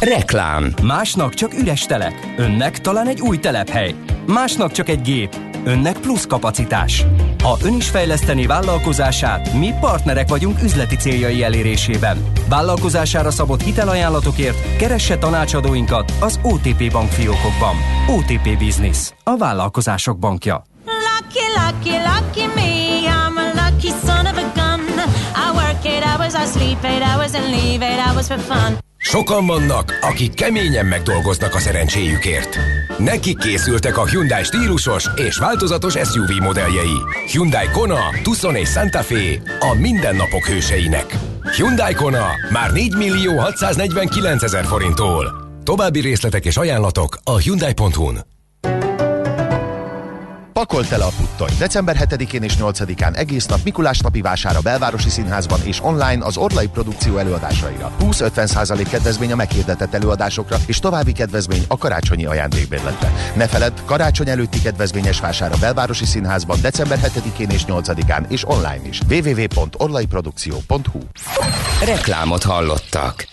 [0.00, 3.94] Reklám Másnak csak üres telek, önnek talán egy új telephely.
[4.26, 7.04] Másnak csak egy gép, önnek plusz kapacitás.
[7.42, 12.30] Ha ön is fejleszteni vállalkozását, mi partnerek vagyunk üzleti céljai elérésében.
[12.48, 17.76] Vállalkozására szabott hitelajánlatokért keresse tanácsadóinkat az OTP bank fiókokban.
[18.08, 20.62] OTP Business, a vállalkozások bankja.
[20.84, 23.00] Lucky, lucky, lucky me.
[23.00, 24.80] I'm a lucky son of a gun.
[25.34, 28.87] I work eight hours, I sleep eight hours, and leave eight hours for fun.
[28.98, 32.58] Sokan vannak, akik keményen megdolgoznak a szerencséjükért.
[32.98, 36.96] Nekik készültek a Hyundai stílusos és változatos SUV modelljei.
[37.26, 41.16] Hyundai Kona, Tucson és Santa Fe a mindennapok hőseinek.
[41.56, 45.48] Hyundai Kona már 4 millió 649 ezer forinttól.
[45.62, 48.37] További részletek és ajánlatok a Hyundai.hu-n.
[50.58, 51.56] Pakolt tele a puttony.
[51.58, 56.36] December 7-én és 8-án egész nap Mikulás napi vásár a Belvárosi Színházban és online az
[56.36, 57.92] Orlai produkció előadásaira.
[58.00, 63.12] 20-50% kedvezmény a meghirdetett előadásokra és további kedvezmény a karácsonyi ajándékbérletre.
[63.34, 68.80] Ne feledd, karácsony előtti kedvezményes vásár a Belvárosi Színházban december 7-én és 8-án és online
[68.88, 69.00] is.
[69.08, 71.00] www.orlaiprodukció.hu
[71.84, 73.28] Reklámot hallottak.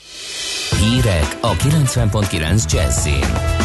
[0.79, 3.64] Hírek a 90.9 Jazzin.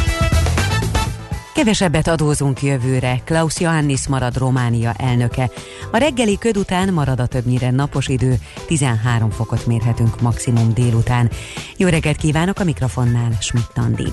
[1.55, 5.51] Kevesebbet adózunk jövőre, Klaus Johannis marad Románia elnöke.
[5.91, 11.31] A reggeli köd után marad a többnyire napos idő, 13 fokot mérhetünk maximum délután.
[11.77, 14.13] Jó reggelt kívánok a mikrofonnál, Schmidt Andi.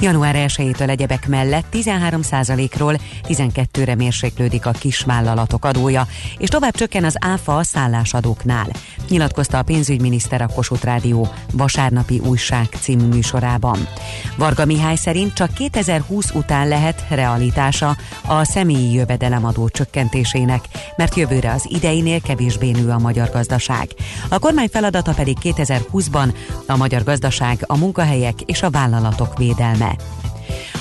[0.00, 6.06] Január 1-től egyebek mellett 13%-ról 12-re mérséklődik a kisvállalatok adója,
[6.38, 8.66] és tovább csökken az áfa a szállásadóknál.
[9.08, 13.88] Nyilatkozta a pénzügyminiszter a Kossuth Rádió vasárnapi újság című műsorában.
[14.36, 20.64] Varga Mihály szerint csak 2020 után lehet realitása a személyi jövedelemadó csökkentésének,
[20.96, 23.88] mert jövőre az ideinél kevésbé nő a magyar gazdaság.
[24.28, 26.34] A kormány feladata pedig 2020-ban
[26.66, 29.96] a magyar gazdaság, a munkahelyek és a vállalatok védelme.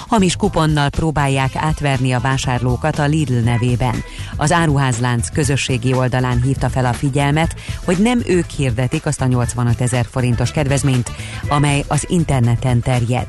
[0.08, 4.04] Hamis kuponnal próbálják átverni a vásárlókat a Lidl nevében.
[4.36, 9.82] Az áruházlánc közösségi oldalán hívta fel a figyelmet, hogy nem ők hirdetik azt a 85
[9.82, 11.12] ezer forintos kedvezményt,
[11.50, 13.28] amely az interneten terjed.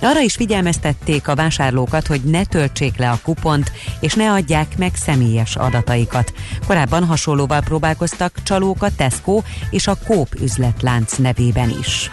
[0.00, 4.94] Arra is figyelmeztették a vásárlókat, hogy ne töltsék le a kupont, és ne adják meg
[4.94, 6.32] személyes adataikat.
[6.66, 12.10] Korábban hasonlóval próbálkoztak csalók a Tesco és a Coop üzletlánc nevében is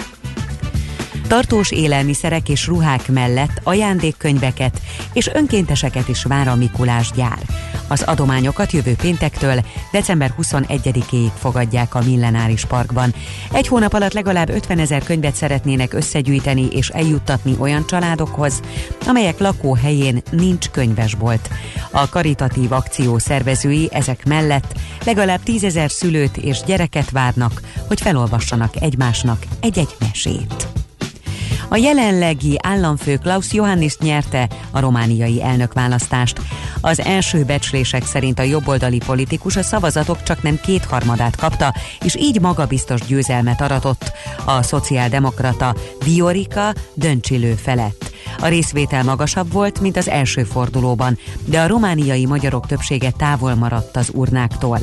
[1.28, 4.82] tartós élelmiszerek és ruhák mellett ajándékkönyveket
[5.14, 7.40] és önkénteseket is vár a Mikulás gyár.
[7.88, 13.14] Az adományokat jövő péntektől december 21-ig fogadják a Millenáris Parkban.
[13.52, 18.62] Egy hónap alatt legalább 50 ezer könyvet szeretnének összegyűjteni és eljuttatni olyan családokhoz,
[19.08, 21.50] amelyek lakóhelyén nincs könyvesbolt.
[21.92, 24.74] A karitatív akció szervezői ezek mellett
[25.06, 30.68] legalább 10 ezer szülőt és gyereket várnak, hogy felolvassanak egymásnak egy-egy mesét.
[31.70, 36.42] A jelenlegi államfő Klaus Johannis nyerte a romániai elnökválasztást.
[36.82, 41.74] Az első becslések szerint a jobboldali politikus a szavazatok csak nem kétharmadát kapta,
[42.06, 44.12] és így magabiztos győzelmet aratott
[44.46, 48.12] a szociáldemokrata Viorica Döncsilő felett.
[48.40, 53.98] A részvétel magasabb volt, mint az első fordulóban, de a romániai magyarok többsége távol maradt
[53.98, 54.80] az urnáktól.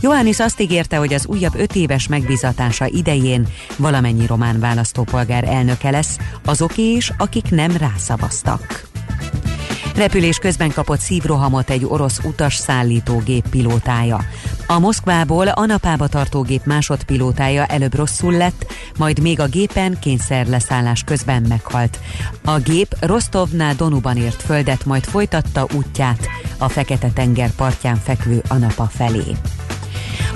[0.00, 6.18] Johannis azt ígérte, hogy az újabb öt éves megbízatása idején valamennyi román választópolgár elnöke lesz,
[6.44, 8.91] azoké is, akik nem rászavaztak.
[9.96, 14.20] Repülés közben kapott szívrohamot egy orosz utas szállítógép pilótája.
[14.66, 21.02] A Moszkvából Anapába tartó gép másodpilótája előbb rosszul lett, majd még a gépen kényszer leszállás
[21.02, 21.98] közben meghalt.
[22.44, 26.28] A gép Rostovnál Donuban ért földet, majd folytatta útját
[26.58, 29.36] a Fekete-tenger partján fekvő Anapa felé.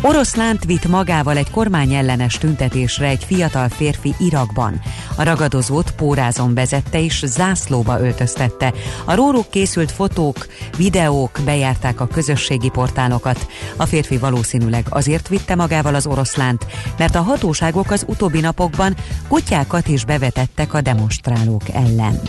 [0.01, 4.81] Oroszlánt vitt magával egy kormányellenes tüntetésre egy fiatal férfi Irakban.
[5.17, 8.73] A ragadozót pórázon vezette és zászlóba öltöztette.
[9.05, 13.47] A róluk készült fotók, videók bejárták a közösségi portálokat.
[13.77, 16.67] A férfi valószínűleg azért vitte magával az oroszlánt,
[16.99, 18.95] mert a hatóságok az utóbbi napokban
[19.29, 22.21] kutyákat is bevetettek a demonstrálók ellen.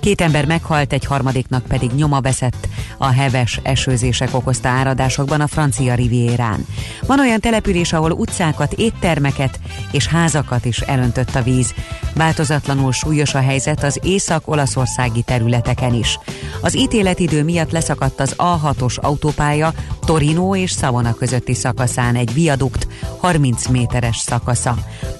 [0.00, 5.94] Két ember meghalt, egy harmadiknak pedig nyoma veszett a heves esőzések okozta áradásokban a francia
[5.94, 6.66] rivérán.
[7.06, 9.60] Van olyan település, ahol utcákat, éttermeket
[9.92, 11.74] és házakat is elöntött a víz.
[12.14, 16.18] Változatlanul súlyos a helyzet az észak-olaszországi területeken is.
[16.60, 22.86] Az ítéletidő miatt leszakadt az A6-os autópálya Torino és Savona közötti szakaszán egy viadukt
[23.18, 24.76] 30 méteres szakasza.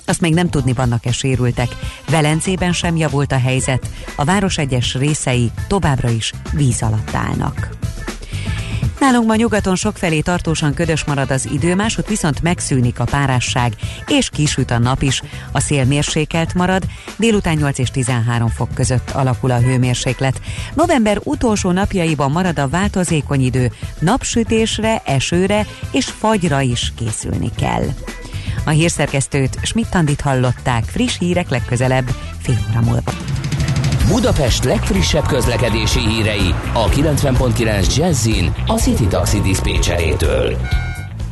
[0.07, 1.69] Azt még nem tudni, vannak-e sérültek.
[2.11, 7.78] Velencében sem javult a helyzet, a város egyes részei továbbra is víz alatt állnak.
[9.01, 13.73] Nálunk ma nyugaton sokfelé tartósan ködös marad az idő, máshogy viszont megszűnik a párásság,
[14.07, 15.23] és kisüt a nap is.
[15.53, 16.83] A szél mérsékelt marad,
[17.17, 20.41] délután 8 és 13 fok között alakul a hőmérséklet.
[20.75, 27.85] November utolsó napjaiban marad a változékony idő, napsütésre, esőre és fagyra is készülni kell.
[28.65, 32.09] A hírszerkesztőt Schmidt-Tandit hallották, friss hírek legközelebb,
[32.43, 33.13] fél óra múlva.
[34.09, 40.57] Budapest legfrissebb közlekedési hírei a 90.9 Jazzin a City Taxi Dispécsejétől.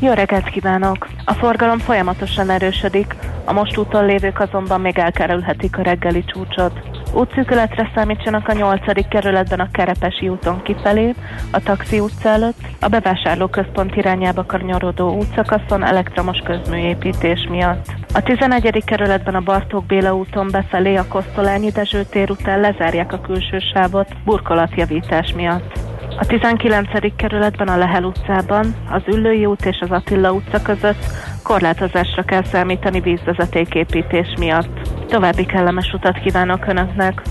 [0.00, 1.08] Jó reggelt kívánok!
[1.24, 6.95] A forgalom folyamatosan erősödik, a most úton lévők azonban még elkerülhetik a reggeli csúcsot.
[7.16, 9.08] Útszűkületre számítsanak a 8.
[9.08, 11.14] kerületben a Kerepesi úton kifelé,
[11.50, 17.86] a Taxi utca előtt, a bevásárlóközpont irányába kanyarodó útszakaszon elektromos közműépítés miatt.
[18.14, 18.82] A 11.
[18.84, 24.08] kerületben a Bartók Béla úton befelé a Kosztolányi Dezső tér után lezárják a külső sávot
[24.24, 25.95] burkolatjavítás miatt.
[26.18, 26.88] A 19.
[27.16, 31.04] kerületben a Lehel utcában, az Üllői út és az Attila utca között
[31.42, 34.88] korlátozásra kell számítani vízvezetéképítés miatt.
[35.08, 37.22] További kellemes utat kívánok Önöknek!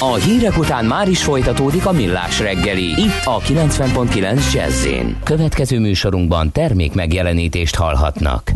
[0.00, 4.88] A hírek után már is folytatódik a millás reggeli, itt a 90.9 jazz
[5.24, 8.50] Következő műsorunkban termék megjelenítést hallhatnak.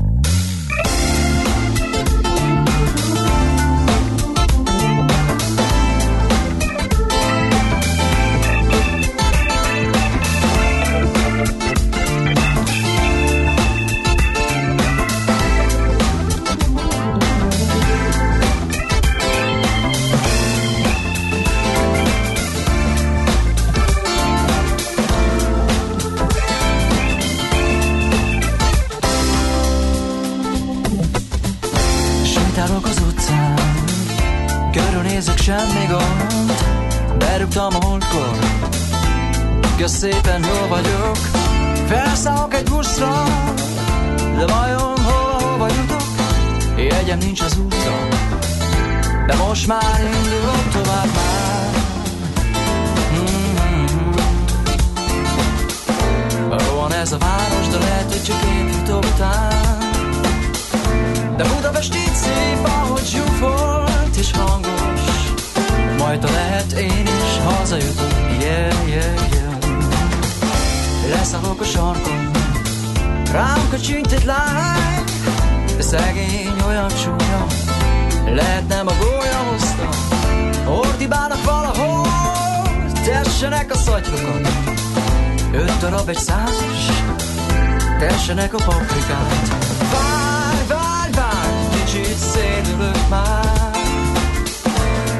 [39.85, 41.17] Kösz szépen jól vagyok.
[41.87, 43.23] Felszállok egy buszra,
[44.17, 46.03] de vajon hova, hova jutok?
[46.77, 48.09] Jegyem nincs az úton,
[49.27, 51.71] de most már indulok tovább már.
[53.13, 54.11] Mm-hmm.
[56.51, 59.79] Rohan ez a város, de lehet, hogy csak én jutottál
[61.37, 65.01] de Budapest így szép, ahogy zsúfolt és hangos.
[65.99, 69.34] Majd lehet én is hazajutok, yeah, yeah, yeah
[71.25, 72.31] Leszállok a sarkon,
[73.33, 75.05] rám kacsint egy lány
[75.77, 77.47] De szegény olyan csúnya,
[78.35, 79.89] lehet nem a gólya hozta
[80.71, 82.07] Ordibálnak valahol,
[83.05, 84.49] tessenek a szatyrokat
[85.53, 86.87] Öt darab egy százas,
[87.99, 89.73] tessenek a paprikát.
[91.71, 93.71] Kicsit szédülök már.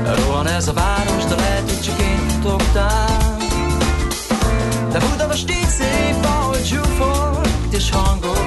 [0.05, 3.24] Rohan ez a város, de lehet, hogy csak én futoktál
[4.95, 8.39] De Budapest így szép, ahogy zsúfolt és hangos.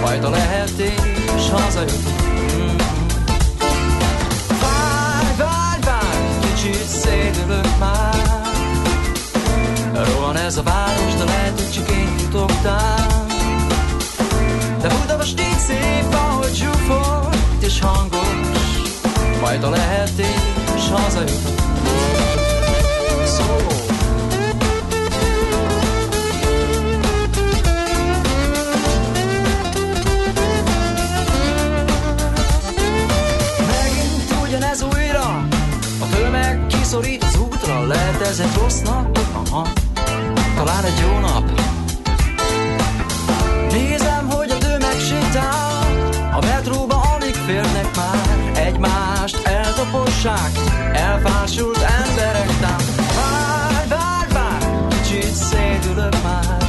[0.00, 0.72] Majd a lehet
[1.36, 2.12] és hazajutok
[2.56, 2.76] mm.
[4.60, 8.52] Várj, várj, várj, kicsit szédülök már.
[9.92, 13.06] Rohan ez a város, de lehet, hogy csak én futoktál
[14.80, 18.18] De Budapest így szép, ahogy zsúfolt és hangos.
[19.40, 21.22] Majd a lehetés haza
[36.94, 39.18] kiszorít az útra Lehet ez egy rossz nap?
[39.32, 39.68] Aha.
[40.56, 41.60] Talán egy jó nap.
[43.70, 48.56] Nézem, hogy a tömeg sétál A metróba alig férnek már.
[48.66, 50.50] Egymást eltapossák.
[50.92, 52.76] Elfásult emberek tám.
[53.16, 56.68] Várj, várj, várj Kicsit szédülök már.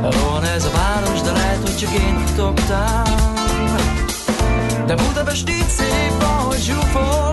[0.00, 3.14] Van ez a város, de lehet, hogy csak én futottam
[4.86, 7.23] de Budapest így szép, ahogy zsúfol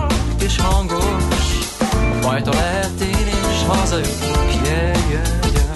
[0.44, 1.04] és hangos.
[2.22, 5.72] Majd ha lehet én is hazajutok, yeah, yeah, yeah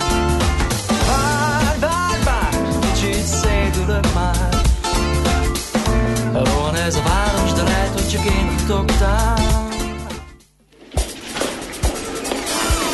[1.07, 4.49] Várj, várj, várj, kicsit szédülök már.
[6.33, 9.35] Van ez a város, de lehet, hogy csak én futottam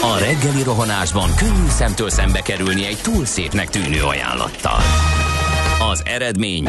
[0.02, 4.80] A reggeli rohanásban könnyű szemtől szembe kerülni egy túl szépnek tűnő ajánlattal.
[5.90, 6.68] Az eredmény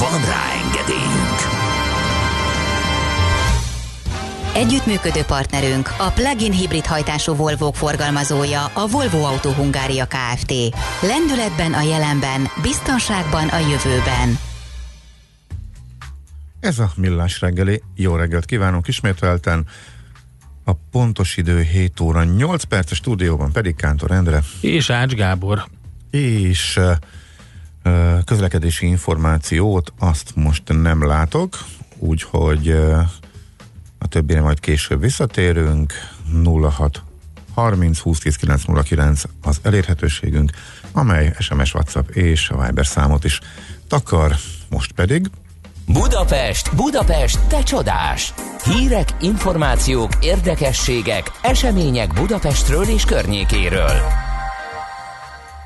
[0.00, 1.38] Van rá engedélyünk!
[4.54, 10.52] Együttműködő partnerünk a plug-in hibrid hajtású Volvo forgalmazója a Volvo Auto Hungária Kft.
[11.02, 14.38] Lendületben a jelenben, biztonságban a jövőben.
[16.60, 17.82] Ez a Millás reggeli.
[17.94, 19.66] Jó reggelt kívánunk ismételten.
[20.64, 24.42] A pontos idő 7 óra 8 perc, a stúdióban pedig Kántor Endre.
[24.60, 25.64] És Ács Gábor.
[26.10, 26.96] És uh, uh,
[28.24, 31.58] közlekedési információt azt most nem látok,
[31.98, 32.68] úgyhogy
[33.98, 35.92] a többére majd később visszatérünk.
[36.76, 37.02] 06
[37.54, 40.50] 30 20 10 909 az elérhetőségünk,
[40.92, 43.40] amely SMS, WhatsApp és a Viber számot is
[43.88, 44.36] takar.
[44.68, 45.30] Most pedig
[45.86, 48.34] Budapest, Budapest, te csodás!
[48.64, 54.29] Hírek, információk, érdekességek, események Budapestről és környékéről.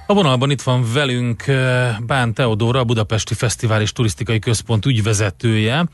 [0.06, 5.84] A vonalban itt van velünk eh, Bán Teodóra, a Budapesti Fesztivál és Turisztikai Központ ügyvezetője,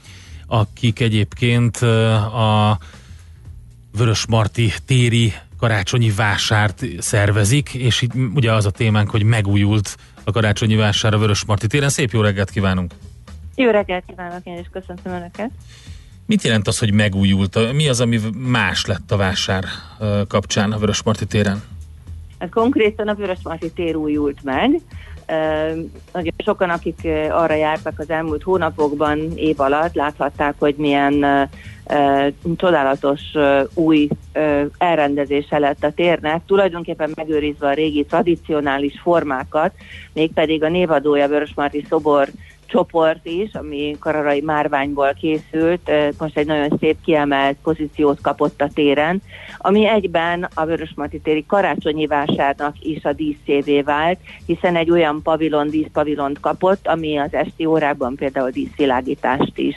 [0.46, 2.78] akik egyébként eh, a
[3.96, 10.74] Vörösmarty téri karácsonyi vásárt szervezik, és itt ugye az a témánk, hogy megújult a karácsonyi
[10.74, 11.88] vásár a Vörösmarty téren.
[11.88, 12.94] Szép jó reggelt kívánunk!
[13.54, 15.50] Jó reggelt kívánok, én is köszöntöm Önöket.
[16.26, 17.72] Mit jelent az, hogy megújult?
[17.72, 19.64] Mi az, ami más lett a vásár
[20.00, 21.62] eh, kapcsán a Vörösmarty téren?
[22.40, 24.80] Hát konkrétan a Vörösmarty tér újult meg.
[26.12, 31.48] Nagyon sokan, akik arra jártak az elmúlt hónapokban, év alatt, láthatták, hogy milyen
[32.56, 33.20] csodálatos
[33.74, 34.08] új
[34.78, 39.72] elrendezése lett a térnek, tulajdonképpen megőrizve a régi tradicionális formákat,
[40.12, 42.28] mégpedig a névadója Vörösmarty szobor
[42.66, 49.22] csoport is, ami kararai márványból készült, most egy nagyon szép kiemelt pozíciót kapott a téren,
[49.62, 55.70] ami egyben a Vörösmarty téri karácsonyi vásárnak is a díszévé vált, hiszen egy olyan pavilon,
[55.70, 59.76] díszpavilont kapott, ami az esti órákban például díszvilágítást is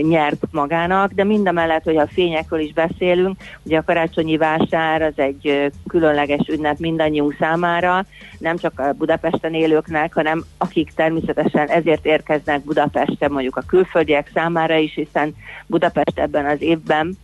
[0.00, 5.72] nyert magának, de mindemellett, hogy a fényekről is beszélünk, ugye a karácsonyi vásár az egy
[5.88, 8.04] különleges ünnep mindannyiunk számára,
[8.38, 14.76] nem csak a Budapesten élőknek, hanem akik természetesen ezért érkeznek Budapestre, mondjuk a külföldiek számára
[14.76, 15.34] is, hiszen
[15.66, 17.16] Budapest ebben az évben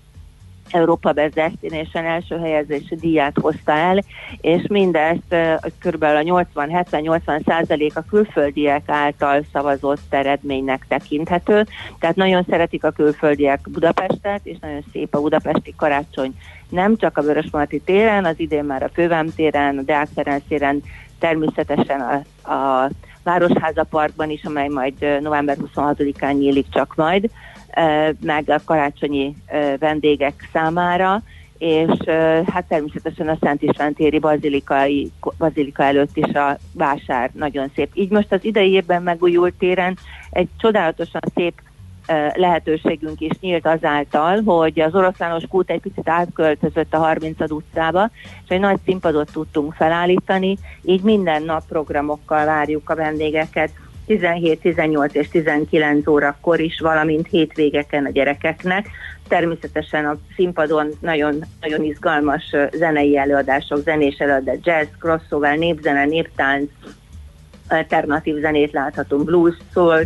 [0.71, 4.03] Európa Destination első helyezési díját hozta el,
[4.41, 5.35] és mindezt
[5.79, 6.03] kb.
[6.03, 6.23] a
[6.55, 11.67] 80-70-80 százalék a külföldiek által szavazott eredménynek tekinthető,
[11.99, 16.35] tehát nagyon szeretik a külföldiek Budapestet, és nagyon szép a budapesti karácsony
[16.71, 20.09] nem csak a Vörösmarty téren, az idén már a Fővám téren, a Deák
[20.49, 20.83] téren,
[21.19, 22.91] természetesen a, a
[23.23, 27.31] Városháza Parkban is, amely majd november 26-án nyílik csak majd,
[28.21, 29.37] meg a karácsonyi
[29.79, 31.23] vendégek számára,
[31.59, 31.91] és
[32.47, 37.91] hát természetesen a Szent István-téri bazilikai, bazilika előtt is a vásár nagyon szép.
[37.95, 39.99] Így most az idei évben megújult téren
[40.31, 41.55] egy csodálatosan szép
[42.35, 48.11] lehetőségünk is nyílt azáltal, hogy az oroszlános kút egy picit átköltözött a 30 utcába,
[48.45, 53.71] és egy nagy színpadot tudtunk felállítani, így minden nap programokkal várjuk a vendégeket,
[54.11, 58.89] 17, 18 és 19 órakor is, valamint hétvégeken a gyerekeknek.
[59.29, 66.71] természetesen a színpadon nagyon, nagyon izgalmas zenei előadások, zenés előadás, jazz, crossover, népzene, néptánc,
[67.69, 70.03] alternatív zenét láthatunk, blues, soul,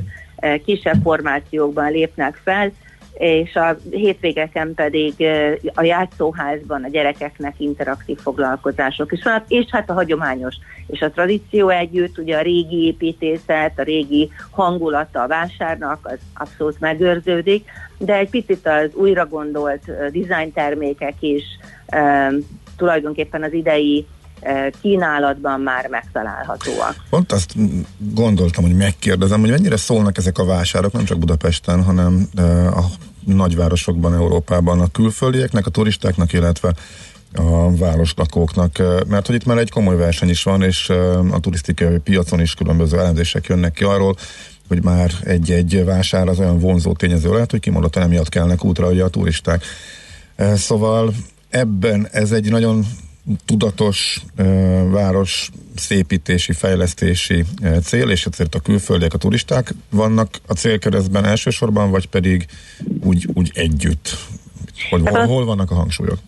[0.65, 2.73] kisebb formációkban lépnek fel,
[3.15, 5.15] és a hétvégeken pedig
[5.75, 10.55] a játszóházban a gyerekeknek interaktív foglalkozások is van, és hát a hagyományos
[10.87, 16.81] és a tradíció együtt, ugye a régi építészet, a régi hangulata a vásárnak, az abszolút
[16.81, 21.43] megőrződik, de egy picit az újra gondolt ö, design termékek is
[22.77, 24.07] tulajdonképpen az idei
[24.81, 26.97] kínálatban már megtalálhatóak.
[27.11, 27.55] Pont azt
[27.99, 32.29] gondoltam, hogy megkérdezem, hogy mennyire szólnak ezek a vásárok, nem csak Budapesten, hanem
[32.75, 32.83] a
[33.25, 36.75] nagyvárosokban, Európában a külföldieknek, a turistáknak, illetve
[37.35, 40.89] a városlakóknak, mert hogy itt már egy komoly verseny is van, és
[41.31, 44.17] a turisztikai piacon is különböző elemzések jönnek ki arról,
[44.69, 49.05] hogy már egy-egy vásár az olyan vonzó tényező lehet, hogy kimondottan emiatt kelnek útra ugye
[49.05, 49.65] a turisták.
[50.55, 51.15] Szóval
[51.49, 52.85] ebben ez egy nagyon
[53.45, 54.25] tudatos
[54.91, 57.45] város szépítési, fejlesztési
[57.83, 62.47] cél, és ezért a külföldiek, a turisták vannak a célkeresztben elsősorban, vagy pedig
[63.01, 64.17] úgy, úgy együtt?
[64.91, 66.19] Hogy hol, hol vannak a hangsúlyok?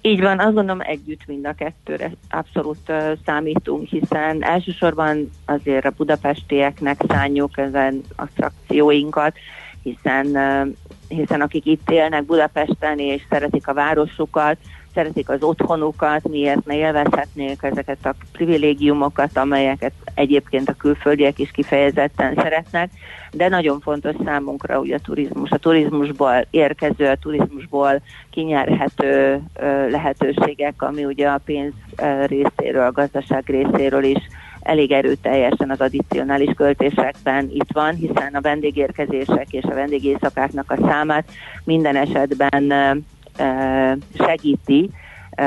[0.00, 5.92] Így van, azt gondolom együtt mind a kettőre abszolút uh, számítunk, hiszen elsősorban azért a
[5.96, 9.34] budapestieknek szánjuk ezen attrakcióinkat,
[9.88, 10.26] hiszen,
[11.08, 14.56] hiszen akik itt élnek Budapesten és szeretik a városukat,
[14.94, 22.34] szeretik az otthonukat, miért ne élvezhetnék ezeket a privilégiumokat, amelyeket egyébként a külföldiek is kifejezetten
[22.34, 22.90] szeretnek,
[23.32, 29.40] de nagyon fontos számunkra ugye a turizmus, a turizmusból érkező, a turizmusból kinyerhető
[29.90, 31.72] lehetőségek, ami ugye a pénz
[32.26, 34.28] részéről, a gazdaság részéről is
[34.68, 41.30] elég erőteljesen az addicionális költésekben itt van, hiszen a vendégérkezések és a vendégészakáknak a számát
[41.64, 42.72] minden esetben
[44.14, 44.90] segíti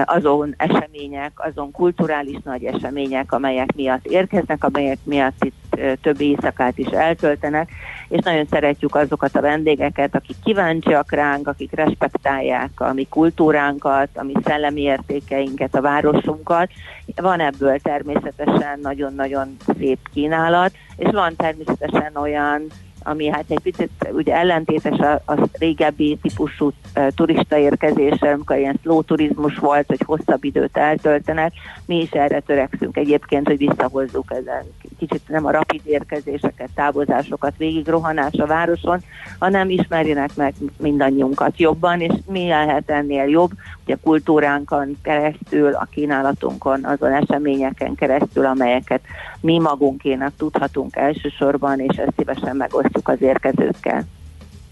[0.06, 6.88] azon események, azon kulturális nagy események, amelyek miatt érkeznek, amelyek miatt itt több éjszakát is
[6.88, 7.70] eltöltenek,
[8.12, 14.24] és nagyon szeretjük azokat a vendégeket, akik kíváncsiak ránk, akik respektálják a mi kultúránkat, a
[14.24, 16.70] mi szellemi értékeinket, a városunkat.
[17.16, 22.68] Van ebből természetesen nagyon-nagyon szép kínálat, és van természetesen olyan
[23.04, 28.80] ami hát egy picit ugye ellentétes a, a régebbi típusú uh, turista érkezésre, amikor ilyen
[28.82, 31.54] slow turizmus volt, hogy hosszabb időt eltöltenek.
[31.86, 34.64] Mi is erre törekszünk egyébként, hogy visszahozzuk ezen
[35.08, 39.00] kicsit nem a rapid érkezéseket, távozásokat, végig rohanás a városon,
[39.40, 43.52] hanem ismerjenek meg mindannyiunkat jobban, és mi lehet ennél jobb,
[43.86, 49.02] a kultúránkon keresztül, a kínálatunkon, azon eseményeken keresztül, amelyeket
[49.42, 54.06] mi magunkénak tudhatunk elsősorban, és ezt szívesen megosztjuk az érkezőkkel.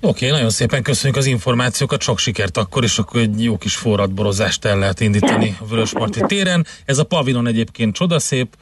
[0.01, 3.75] Oké, okay, nagyon szépen köszönjük az információkat, sok sikert akkor, és akkor egy jó kis
[3.75, 6.65] forradborozást el lehet indítani a Vörösmarty téren.
[6.85, 8.55] Ez a pavilon egyébként csodaszép,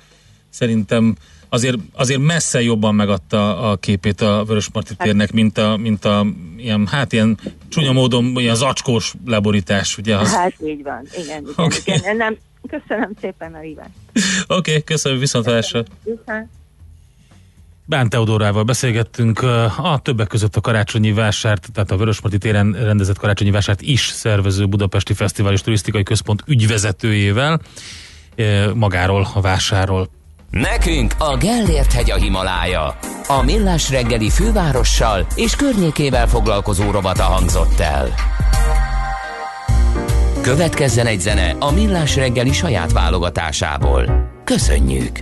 [0.50, 1.16] szerintem
[1.50, 6.26] azért, azért messze jobban megadta a képét a Vörösmarty térnek, mint a, mint a
[6.58, 7.40] ilyen, hát ilyen
[7.70, 10.16] csúnya módon ilyen zacskós leborítás, ugye?
[10.18, 10.34] Az...
[10.34, 11.78] Hát így van, igen, igen, okay.
[11.86, 12.18] igen.
[12.18, 12.38] Nem,
[12.68, 13.90] köszönöm szépen a hívást.
[14.48, 15.84] Oké, okay, köszönöm, viszontlátásra.
[17.86, 19.42] Bán Teodorával beszélgettünk
[19.78, 24.66] a többek között a karácsonyi vásárt, tehát a Vörösmarty téren rendezett karácsonyi vásárt is szervező
[24.66, 27.62] Budapesti Fesztivál és Turisztikai Központ ügyvezetőjével,
[28.74, 30.10] magáról, a vásáról.
[30.50, 32.98] Nekünk a Gellért hegy a Himalája.
[33.28, 38.14] A Millás reggeli fővárossal és környékével foglalkozó robata hangzott el.
[40.48, 44.30] Következzen egy zene a Millás reggeli saját válogatásából.
[44.44, 45.20] Köszönjük!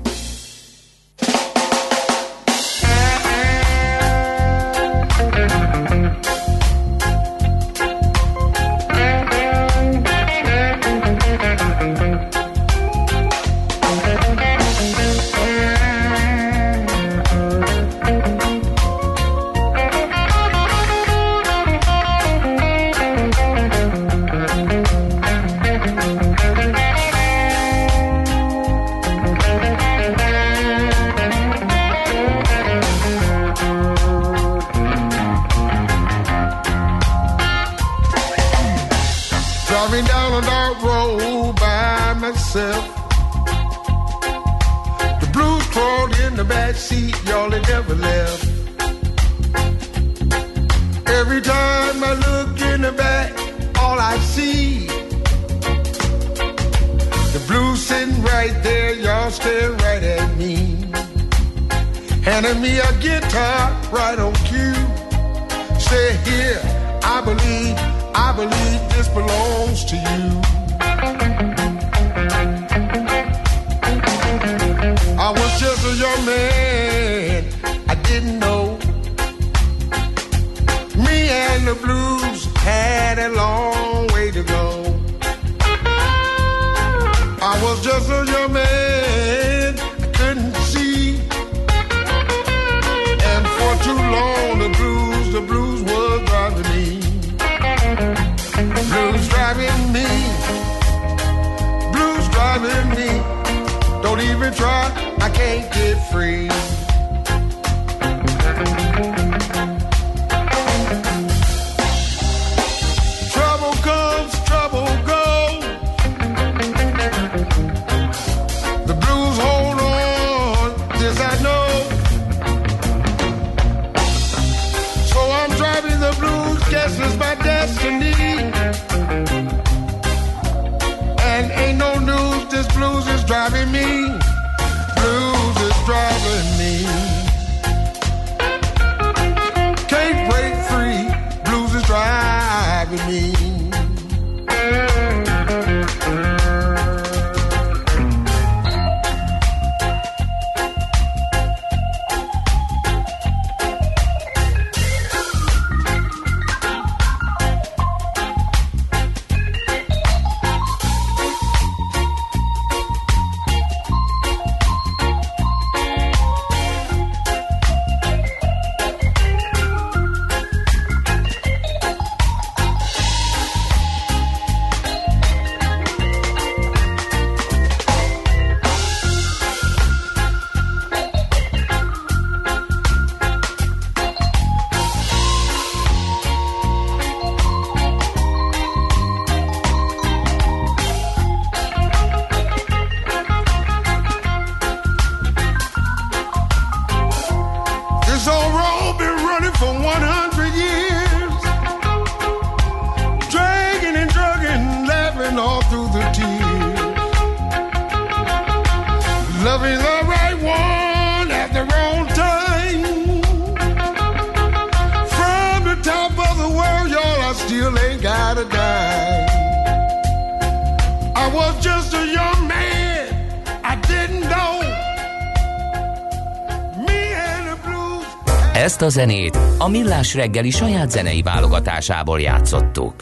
[228.96, 232.96] Zenét a Millás reggeli saját zenei válogatásából játszottuk.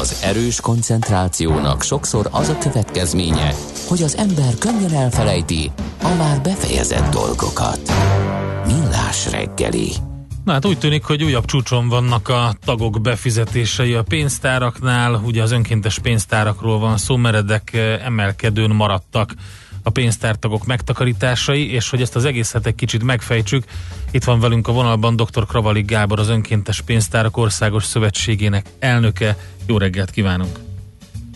[0.00, 3.52] Az erős koncentrációnak sokszor az a következménye,
[3.88, 5.70] hogy az ember könnyen elfelejti
[6.02, 7.80] a már befejezett dolgokat.
[8.66, 9.90] Millás reggeli.
[10.44, 15.52] Na hát úgy tűnik, hogy újabb csúcson vannak a tagok befizetései a pénztáraknál, ugye az
[15.52, 19.34] önkéntes pénztárakról van szó, meredek eh, emelkedőn maradtak
[19.88, 23.64] a pénztártagok megtakarításai, és hogy ezt az egészet egy kicsit megfejtsük,
[24.10, 25.46] itt van velünk a vonalban dr.
[25.46, 29.36] Kravalik Gábor, az Önkéntes Pénztárak Országos Szövetségének elnöke.
[29.66, 30.58] Jó reggelt kívánunk!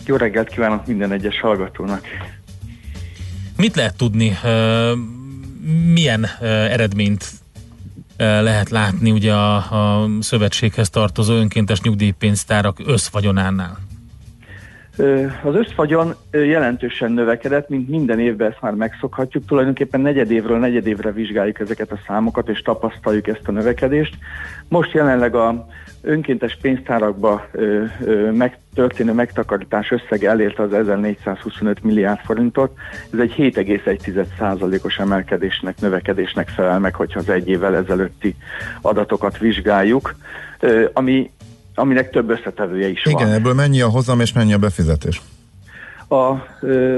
[0.05, 2.05] Jó reggelt kívánok minden egyes hallgatónak!
[3.57, 4.37] Mit lehet tudni,
[5.93, 7.31] milyen eredményt
[8.15, 13.79] eh, lehet látni ugye a, a szövetséghez tartozó önkéntes nyugdíjpénztárak összvagyonánál?
[15.43, 19.45] Az összvagyon ö, jelentősen növekedett, mint minden évben ezt már megszokhatjuk.
[19.45, 24.17] Tulajdonképpen negyedévről negyedévre vizsgáljuk ezeket a számokat, és tapasztaljuk ezt a növekedést.
[24.67, 25.67] Most jelenleg a
[26.01, 32.77] önkéntes pénztárakba ö, ö, meg, történő megtakarítás összege elérte az 1425 milliárd forintot.
[33.13, 38.35] Ez egy 7,1%-os emelkedésnek, növekedésnek felel meg, hogyha az egy évvel ezelőtti
[38.81, 40.15] adatokat vizsgáljuk,
[40.93, 41.31] ami
[41.75, 43.13] aminek több összetevője is van.
[43.13, 45.21] Igen, ebből mennyi a hozam és mennyi a befizetés?
[46.07, 46.31] A,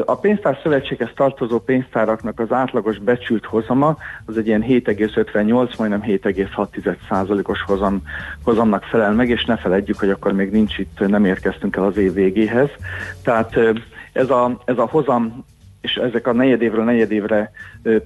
[0.05, 7.61] a pénztár szövetséghez tartozó pénztáraknak az átlagos becsült hozama az egy ilyen 7,58, majdnem 7,6%-os
[7.61, 8.01] hozam,
[8.43, 11.97] hozamnak felel meg, és ne feledjük, hogy akkor még nincs itt, nem érkeztünk el az
[11.97, 12.69] év végéhez.
[13.23, 13.57] Tehát
[14.11, 15.45] ez a, ez a hozam
[15.85, 17.51] és ezek a negyedévről negyedévre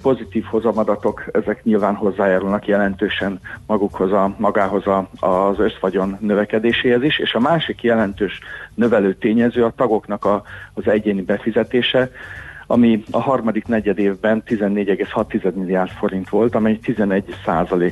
[0.02, 7.34] pozitív hozamadatok, ezek nyilván hozzájárulnak jelentősen magukhoz a, magához a, az összvagyon növekedéséhez is, és
[7.34, 8.40] a másik jelentős
[8.76, 12.12] növelő tényező a tagoknak a, az egyéni befizetése,
[12.72, 17.36] ami a harmadik negyedévben 14,6 milliárd forint volt, amely 11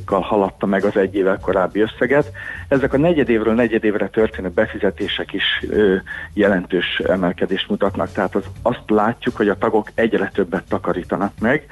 [0.06, 2.32] kal haladta meg az egy évvel korábbi összeget.
[2.68, 5.96] Ezek a negyedévről negyedévre történő befizetések is ö,
[6.34, 11.66] jelentős emelkedést mutatnak, tehát az, azt látjuk, hogy a tagok egyre többet takarítanak meg,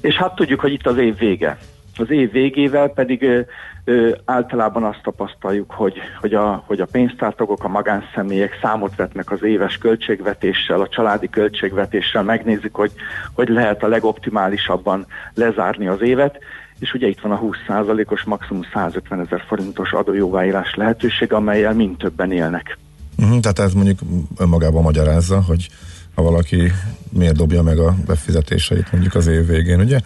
[0.00, 1.58] és hát tudjuk, hogy itt az év vége.
[1.96, 3.40] Az év végével pedig ö,
[3.84, 9.42] ö, általában azt tapasztaljuk, hogy, hogy, a, hogy a pénztártagok, a magánszemélyek számot vetnek az
[9.42, 12.92] éves költségvetéssel, a családi költségvetéssel, megnézik, hogy,
[13.32, 16.38] hogy lehet a legoptimálisabban lezárni az évet,
[16.78, 22.32] és ugye itt van a 20%-os maximum 150 ezer forintos adójóváírás lehetőség, amelyel mind többen
[22.32, 22.78] élnek.
[23.18, 23.98] Uh-huh, tehát ez mondjuk
[24.38, 25.68] önmagában magyarázza, hogy
[26.14, 26.72] ha valaki
[27.12, 29.98] miért dobja meg a befizetéseit mondjuk az év végén, ugye?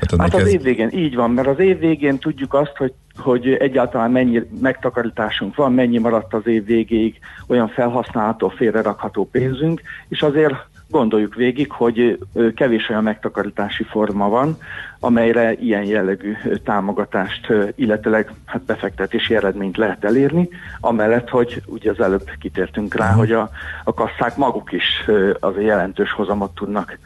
[0.00, 0.52] Tehát hát az ez...
[0.52, 5.54] év végén így van, mert az év végén tudjuk azt, hogy, hogy egyáltalán mennyi megtakarításunk
[5.54, 10.54] van, mennyi maradt az év végéig olyan felhasználható, félrerakható pénzünk, és azért
[10.88, 12.18] gondoljuk végig, hogy
[12.54, 14.58] kevés olyan megtakarítási forma van,
[15.00, 20.48] amelyre ilyen jellegű támogatást, illetőleg hát befektetési eredményt lehet elérni,
[20.80, 23.50] amellett, hogy ugye az előbb kitértünk rá, hogy a,
[23.84, 25.04] a kasszák maguk is
[25.40, 26.98] az jelentős hozamot tudnak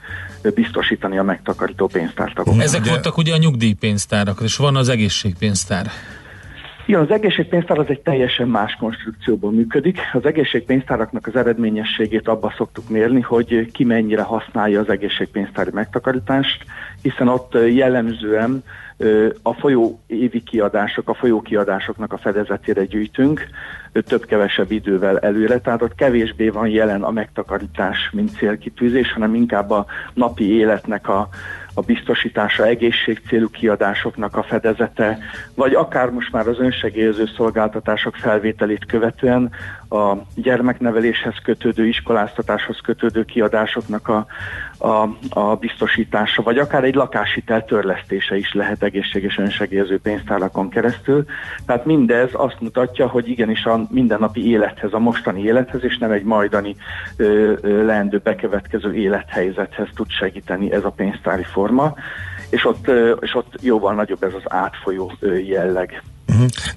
[0.54, 2.64] biztosítani a megtakarító pénztártagoknak.
[2.64, 5.90] Ezek voltak ugye a nyugdíjpénztárak, és van az egészségpénztár.
[6.90, 9.98] Igen, az egészségpénztár az egy teljesen más konstrukcióban működik.
[10.12, 16.64] Az egészségpénztáraknak az eredményességét abba szoktuk mérni, hogy ki mennyire használja az egészségpénztári megtakarítást,
[17.02, 18.62] hiszen ott jellemzően
[19.42, 23.46] a folyó évi kiadások, a folyó kiadásoknak a fedezetére gyűjtünk,
[23.92, 29.86] több-kevesebb idővel előre, tehát ott kevésbé van jelen a megtakarítás, mint célkitűzés, hanem inkább a
[30.14, 31.28] napi életnek a,
[31.80, 35.18] a biztosítása, egészségcélú kiadásoknak a fedezete,
[35.54, 39.50] vagy akár most már az önsegélyező szolgáltatások felvételét követően
[39.90, 44.26] a gyermekneveléshez kötődő, iskoláztatáshoz kötődő kiadásoknak a,
[44.78, 45.08] a,
[45.40, 51.24] a biztosítása, vagy akár egy lakáshitel törlesztése is lehet egészséges önsegélyező pénztárakon keresztül.
[51.66, 56.24] Tehát mindez azt mutatja, hogy igenis a mindennapi élethez, a mostani élethez, és nem egy
[56.24, 56.76] majdani
[57.16, 61.94] ö, ö, leendő bekövetkező élethelyzethez tud segíteni ez a pénztári forma,
[62.50, 65.12] és ott, ö, és ott jóval nagyobb ez az átfolyó
[65.46, 66.02] jelleg.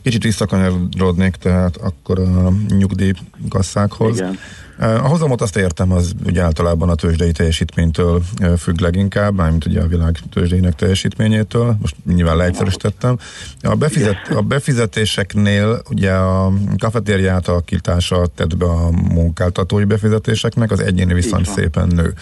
[0.03, 4.17] Kicsit visszakanyarodnék tehát akkor a nyugdíjkasszákhoz.
[4.17, 4.37] Igen.
[4.77, 8.21] A hozamot azt értem, az ugye általában a tőzsdei teljesítménytől
[8.57, 13.17] függ leginkább, mármint ugye a világ tőzsdeinek teljesítményétől, most nyilván leegyszerűsítettem.
[13.61, 21.13] A, befizet, a befizetéseknél ugye a kafetéria átalakítása tett be a munkáltatói befizetéseknek, az egyéni
[21.13, 22.13] viszont szépen nő.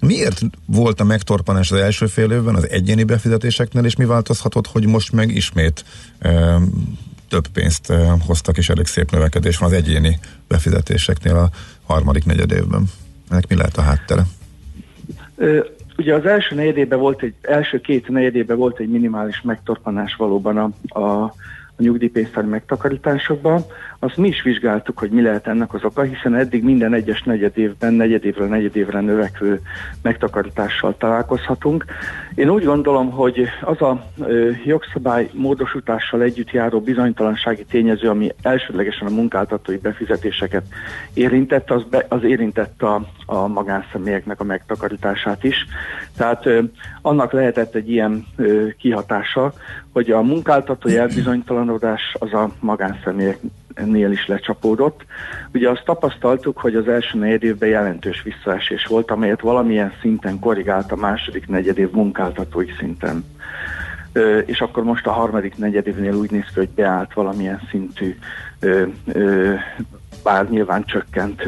[0.00, 4.86] Miért volt a megtorpanás az első fél évben az egyéni befizetéseknél, és mi változhatott, hogy
[4.86, 5.84] most meg ismét
[7.30, 7.92] több pénzt
[8.26, 10.18] hoztak, és elég szép növekedés van az egyéni
[10.48, 11.48] befizetéseknél a
[11.86, 12.84] harmadik negyed évben.
[13.30, 14.22] Ennek mi lehet a háttere?
[15.96, 21.00] Ugye az első negyedében volt egy, első két negyedében volt egy minimális megtorpanás valóban a,
[21.00, 21.34] a
[21.80, 23.64] a nyugdíjpénztári megtakarításokban.
[24.02, 27.58] Azt mi is vizsgáltuk, hogy mi lehet ennek az oka, hiszen eddig minden egyes negyed
[27.58, 29.60] évben, negyed évről negyed évre növekvő
[30.02, 31.84] megtakarítással találkozhatunk.
[32.34, 39.06] Én úgy gondolom, hogy az a ö, jogszabály módosítással együtt járó bizonytalansági tényező, ami elsődlegesen
[39.06, 40.66] a munkáltatói befizetéseket
[41.14, 45.66] érintett, az, be, az érintett a, a magánszemélyeknek a megtakarítását is.
[46.16, 46.62] Tehát ö,
[47.02, 49.52] annak lehetett egy ilyen ö, kihatása,
[49.92, 52.50] hogy a munkáltatói elbizonytalanodás az a
[53.74, 55.04] magánszemélyeknél is lecsapódott.
[55.54, 60.92] Ugye azt tapasztaltuk, hogy az első negyed évben jelentős visszaesés volt, amelyet valamilyen szinten korrigált
[60.92, 63.24] a második negyed év munkáltatói szinten.
[64.12, 68.18] Ö, és akkor most a harmadik negyedévnél úgy néz ki, hogy beállt valamilyen szintű,
[68.60, 69.54] ö, ö,
[70.22, 71.42] bár nyilván csökkent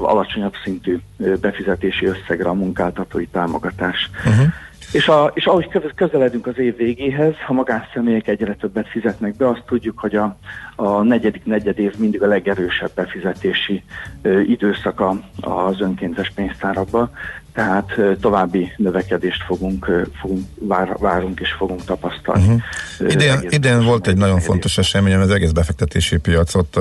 [0.00, 0.98] alacsonyabb szintű
[1.40, 4.10] befizetési összegre a munkáltatói támogatás.
[4.26, 4.46] Uh-huh.
[4.92, 9.62] És, a, és ahogy közeledünk az év végéhez, ha magánszemélyek egyre többet fizetnek be, azt
[9.66, 10.36] tudjuk, hogy a,
[10.76, 13.82] a negyedik negyed év mindig a legerősebb befizetési
[14.22, 17.10] ö, időszaka az önkéntes pénztárakban,
[17.58, 22.46] tehát további növekedést fogunk, fogunk vár, várunk és fogunk tapasztalni.
[22.46, 23.12] Uh-huh.
[23.12, 26.80] Idén, idén volt egy nagyon fontos esemény, az egész befektetési piacot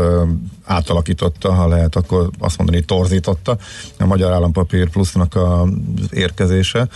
[0.65, 3.57] átalakította, ha lehet akkor azt mondani, torzította
[3.99, 5.67] a Magyar Állampapír Plusznak a
[6.11, 6.87] érkezése.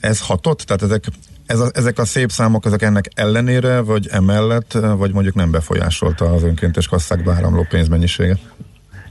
[0.00, 0.60] Ez hatott?
[0.60, 1.04] Tehát ezek
[1.46, 6.32] ez a, ezek a szép számok, ezek ennek ellenére, vagy emellett, vagy mondjuk nem befolyásolta
[6.32, 8.38] az önkéntes kasszákba áramló pénzmennyiséget?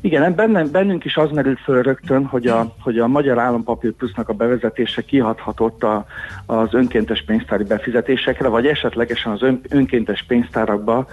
[0.04, 4.30] Igen, bennünk, bennünk is az merült föl rögtön, hogy a, hogy a Magyar Állampapír Plusznak
[4.30, 6.06] a bevezetése kihathatott a,
[6.46, 11.08] az önkéntes pénztári befizetésekre, vagy esetlegesen az ön, önkéntes pénztárakba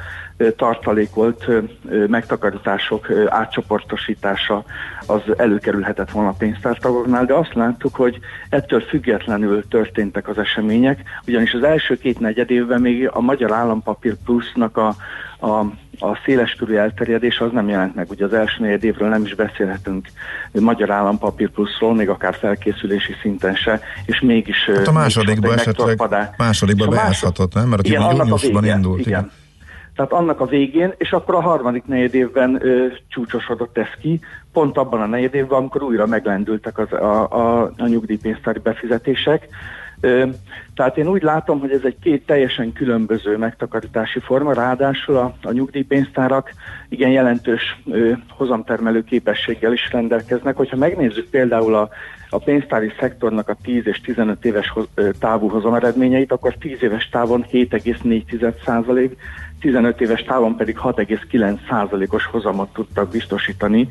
[0.57, 1.47] tartalékolt
[2.07, 4.65] megtakarítások átcsoportosítása
[5.07, 8.19] az előkerülhetett volna a pénztártagoknál, de azt láttuk, hogy
[8.49, 14.15] ettől függetlenül történtek az események, ugyanis az első két negyed évben még a Magyar Állampapír
[14.25, 14.95] Plusznak a,
[15.41, 15.65] a
[16.01, 18.11] a széleskörű elterjedés az nem jelent meg.
[18.11, 20.09] Ugye az első negyed évről nem is beszélhetünk
[20.53, 24.65] magyar állampapír pluszról, még akár felkészülési szinten se, és mégis...
[24.65, 26.01] Hát a másodikba esetleg
[26.37, 27.69] másodikba beázhatott, nem?
[27.69, 29.01] Mert igen, júniusban indult.
[29.01, 29.11] Igen.
[29.11, 29.31] igen.
[29.95, 34.21] Tehát annak a végén, és akkor a harmadik negyed évben ö, csúcsosodott ez ki,
[34.53, 39.49] pont abban a negyed évben, amikor újra meglendültek az, a, a, a nyugdíjpénztári befizetések,
[40.75, 45.53] tehát én úgy látom, hogy ez egy két teljesen különböző megtakarítási forma, ráadásul a, a
[45.53, 46.53] nyugdíjpénztárak
[46.89, 50.57] igen jelentős ö, hozamtermelő képességgel is rendelkeznek.
[50.57, 51.89] Hogyha megnézzük például a,
[52.31, 57.09] a pénztári szektornak a 10 és 15 éves hoz, ö, távú hozameredményeit, akkor 10 éves
[57.09, 59.11] távon 7,4%
[59.61, 63.89] 15 éves távon pedig 6,9%-os hozamot tudtak biztosítani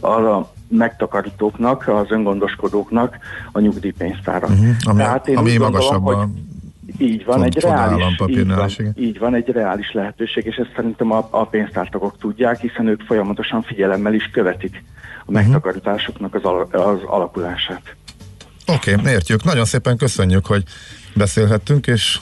[0.00, 3.18] a megtakarítóknak, az öngondoskodóknak
[3.52, 4.46] a nyugdíjpénztára.
[4.46, 6.54] Uh-huh, ami, Tehát én ami magasabb gondolom, hogy
[6.98, 11.28] így van, egy reális, így van, így van, egy reális lehetőség, és ezt szerintem a,
[11.30, 14.84] a pénztártagok tudják, hiszen ők folyamatosan figyelemmel is követik
[15.18, 15.34] a mhm.
[15.34, 17.96] megtakarításoknak az, al- az alakulását.
[18.66, 19.44] Oké, okay, értjük.
[19.44, 20.62] Nagyon szépen köszönjük, hogy
[21.14, 22.20] beszélhettünk, és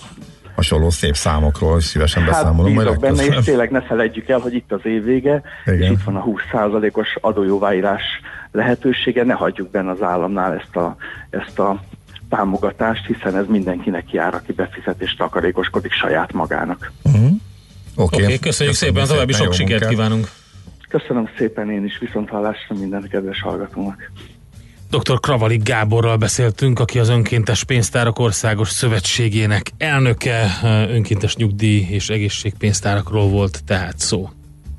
[0.55, 2.77] hasonló szép számokról szívesen hát beszámolom.
[2.77, 5.81] Hát benne, és tényleg ne felejtjük el, hogy itt az év vége, Igen.
[5.81, 8.03] és itt van a 20%-os adójóváírás
[8.53, 10.97] lehetősége, ne hagyjuk benne az államnál ezt a,
[11.31, 11.81] ezt a
[12.29, 16.93] támogatást, hiszen ez mindenkinek jár, aki befizetést takarékoskodik saját magának.
[17.03, 17.23] Uh-huh.
[17.23, 17.35] Oké,
[17.97, 18.05] okay.
[18.05, 19.89] okay, köszönjük, köszönjük szépen, további sok sikert munkát.
[19.89, 20.29] kívánunk.
[20.89, 24.11] Köszönöm szépen én is, viszont hallásra minden kedves hallgatónak.
[24.93, 25.20] Dr.
[25.20, 30.51] Kravalik Gáborral beszéltünk, aki az Önkéntes Pénztárak Országos Szövetségének elnöke,
[30.88, 34.28] önkéntes nyugdíj és egészségpénztárakról volt tehát szó.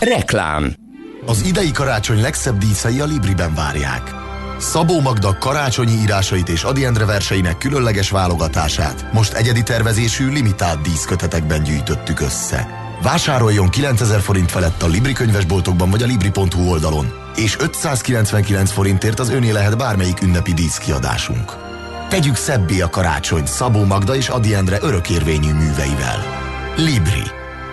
[0.00, 0.74] Reklám
[1.26, 4.14] Az idei karácsony legszebb díszei a Libriben várják.
[4.58, 11.62] Szabó Magda karácsonyi írásait és Adi Endre verseinek különleges válogatását most egyedi tervezésű limitált díszkötetekben
[11.62, 12.68] gyűjtöttük össze.
[13.02, 19.30] Vásároljon 9000 forint felett a Libri könyvesboltokban vagy a Libri.hu oldalon, és 599 forintért az
[19.30, 21.52] öné lehet bármelyik ünnepi díszkiadásunk.
[22.08, 26.24] Tegyük szebbé a karácsony Szabó Magda és Adi Endre örökérvényű műveivel.
[26.76, 27.22] Libri.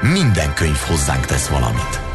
[0.01, 2.14] Minden könyv hozzánk tesz valamit.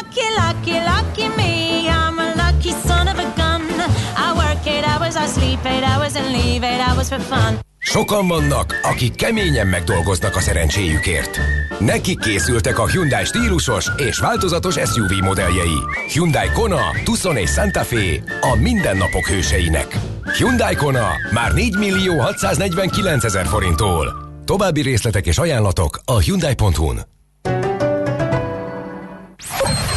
[0.00, 1.86] Lucky, lucky, lucky me.
[1.88, 3.62] I'm a lucky son of a gun.
[4.16, 7.58] I work eight hours, I sleep eight hours, and leave eight hours for fun.
[7.78, 11.40] Sokan vannak, akik keményen megdolgoznak a szerencséjükért.
[11.78, 15.78] Nekik készültek a Hyundai stílusos és változatos SUV modelljei.
[16.12, 19.98] Hyundai Kona, Tucson és Santa Fe a mindennapok hőseinek.
[20.38, 24.14] Hyundai Kona már 4 millió 649 ezer forinttól.
[24.44, 27.18] További részletek és ajánlatok a Hyundai.hu-n.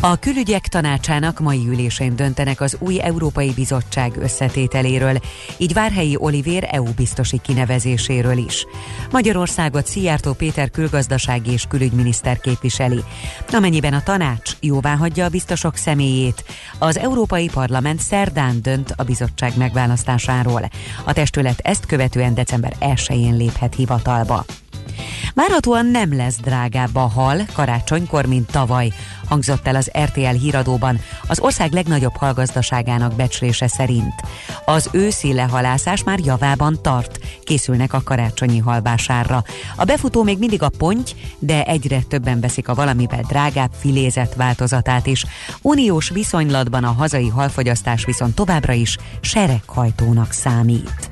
[0.00, 5.18] A külügyek tanácsának mai ülésén döntenek az új Európai Bizottság összetételéről,
[5.56, 8.66] így Várhelyi Olivér EU biztosi kinevezéséről is.
[9.10, 13.02] Magyarországot Szijjártó Péter külgazdasági és külügyminiszter képviseli.
[13.52, 16.44] Amennyiben a tanács jóvá hagyja a biztosok személyét,
[16.78, 20.68] az Európai Parlament szerdán dönt a bizottság megválasztásáról.
[21.04, 24.44] A testület ezt követően december 1-én léphet hivatalba.
[25.34, 28.92] Várhatóan nem lesz drágább a hal karácsonykor, mint tavaly,
[29.28, 34.14] hangzott el az RTL híradóban az ország legnagyobb halgazdaságának becslése szerint.
[34.64, 39.44] Az őszi lehalászás már javában tart, készülnek a karácsonyi halvásárra.
[39.76, 45.06] A befutó még mindig a ponty, de egyre többen veszik a valamivel drágább filézet változatát
[45.06, 45.24] is.
[45.62, 51.08] Uniós viszonylatban a hazai halfogyasztás viszont továbbra is sereghajtónak számít.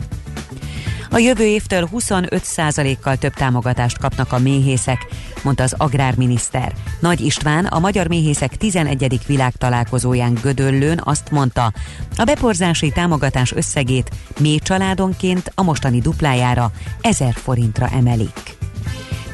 [1.14, 5.06] A jövő évtől 25%-kal több támogatást kapnak a méhészek,
[5.42, 6.72] mondta az agrárminiszter.
[7.00, 9.20] Nagy István a Magyar Méhészek 11.
[9.26, 11.72] világtalálkozóján Gödöllőn azt mondta,
[12.16, 14.10] a beporzási támogatás összegét
[14.40, 18.63] mély családonként a mostani duplájára 1000 forintra emelik.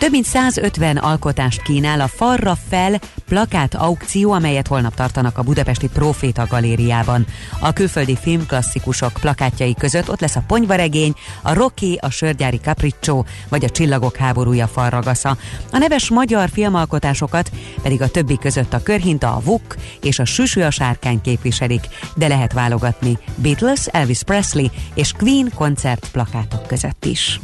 [0.00, 5.88] Több mint 150 alkotást kínál a Farra fel plakát aukció, amelyet holnap tartanak a budapesti
[5.88, 7.26] Proféta galériában.
[7.60, 13.64] A külföldi filmklasszikusok plakátjai között ott lesz a Ponyvaregény, a Rocky, a Sörgyári Capriccio vagy
[13.64, 15.36] a Csillagok háborúja Farragasza.
[15.72, 17.50] A neves magyar filmalkotásokat
[17.82, 21.84] pedig a többi között a Körhinta, a Vuk és a Süsű a sárkány képviselik,
[22.14, 27.40] de lehet válogatni Beatles, Elvis Presley és Queen koncert plakátok között is.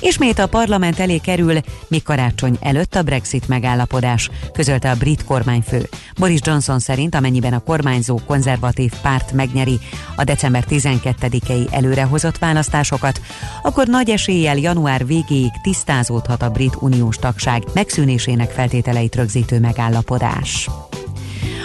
[0.00, 5.88] Ismét a parlament elé kerül, még karácsony előtt a Brexit megállapodás, közölte a brit kormányfő.
[6.18, 9.78] Boris Johnson szerint, amennyiben a kormányzó konzervatív párt megnyeri
[10.16, 13.20] a december 12-i előrehozott választásokat,
[13.62, 20.68] akkor nagy eséllyel január végéig tisztázódhat a brit uniós tagság megszűnésének feltételeit rögzítő megállapodás.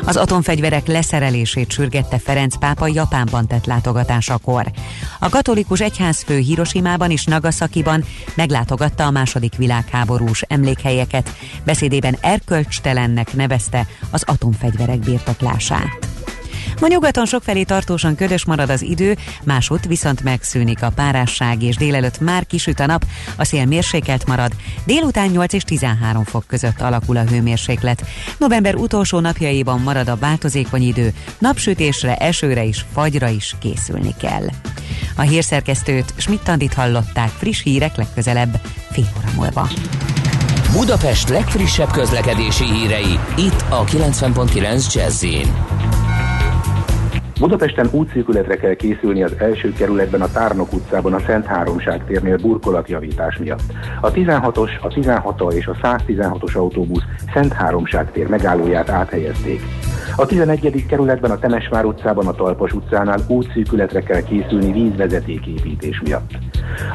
[0.04, 4.72] Az atomfegyverek leszerelését sürgette Ferenc pápa Japánban tett látogatásakor.
[5.20, 8.04] A katolikus egyházfő Hiroshimában és Nagasakiban
[8.36, 11.34] meglátogatta a második világháborús emlékhelyeket,
[11.64, 16.08] beszédében erkölcstelennek nevezte az atomfegyverek birtoklását.
[16.80, 22.20] Ma nyugaton sokfelé tartósan ködös marad az idő, másút viszont megszűnik a párásság, és délelőtt
[22.20, 23.06] már kisüt a nap,
[23.36, 24.52] a szél mérsékelt marad,
[24.86, 28.06] délután 8 és 13 fok között alakul a hőmérséklet.
[28.38, 34.48] November utolsó napjaiban marad a változékony idő, napsütésre, esőre és fagyra is készülni kell.
[35.16, 38.62] A hírszerkesztőt Schmidt-Tandit hallották friss hírek legközelebb
[38.92, 39.70] fél óra múlva.
[40.72, 45.24] Budapest legfrissebb közlekedési hírei, itt a 90.9 jazz
[47.40, 53.38] Budapesten útszűkületre kell készülni az első kerületben a Tárnok utcában a Szent Háromság térnél burkolatjavítás
[53.38, 53.74] miatt.
[54.02, 59.62] A 16-os, a 16 és a 116-os autóbusz Szent Háromság tér megállóját áthelyezték.
[60.16, 60.86] A 11.
[60.86, 66.32] kerületben a Temesvár utcában a Talpas utcánál útszűkületre kell készülni vízvezetéképítés miatt.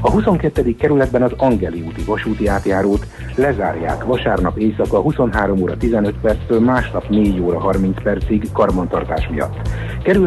[0.01, 0.75] A 22.
[0.77, 7.41] kerületben az Angeli úti vasúti átjárót lezárják vasárnap éjszaka 23 óra 15 perctől másnap 4
[7.41, 9.69] óra 30 percig karbantartás miatt.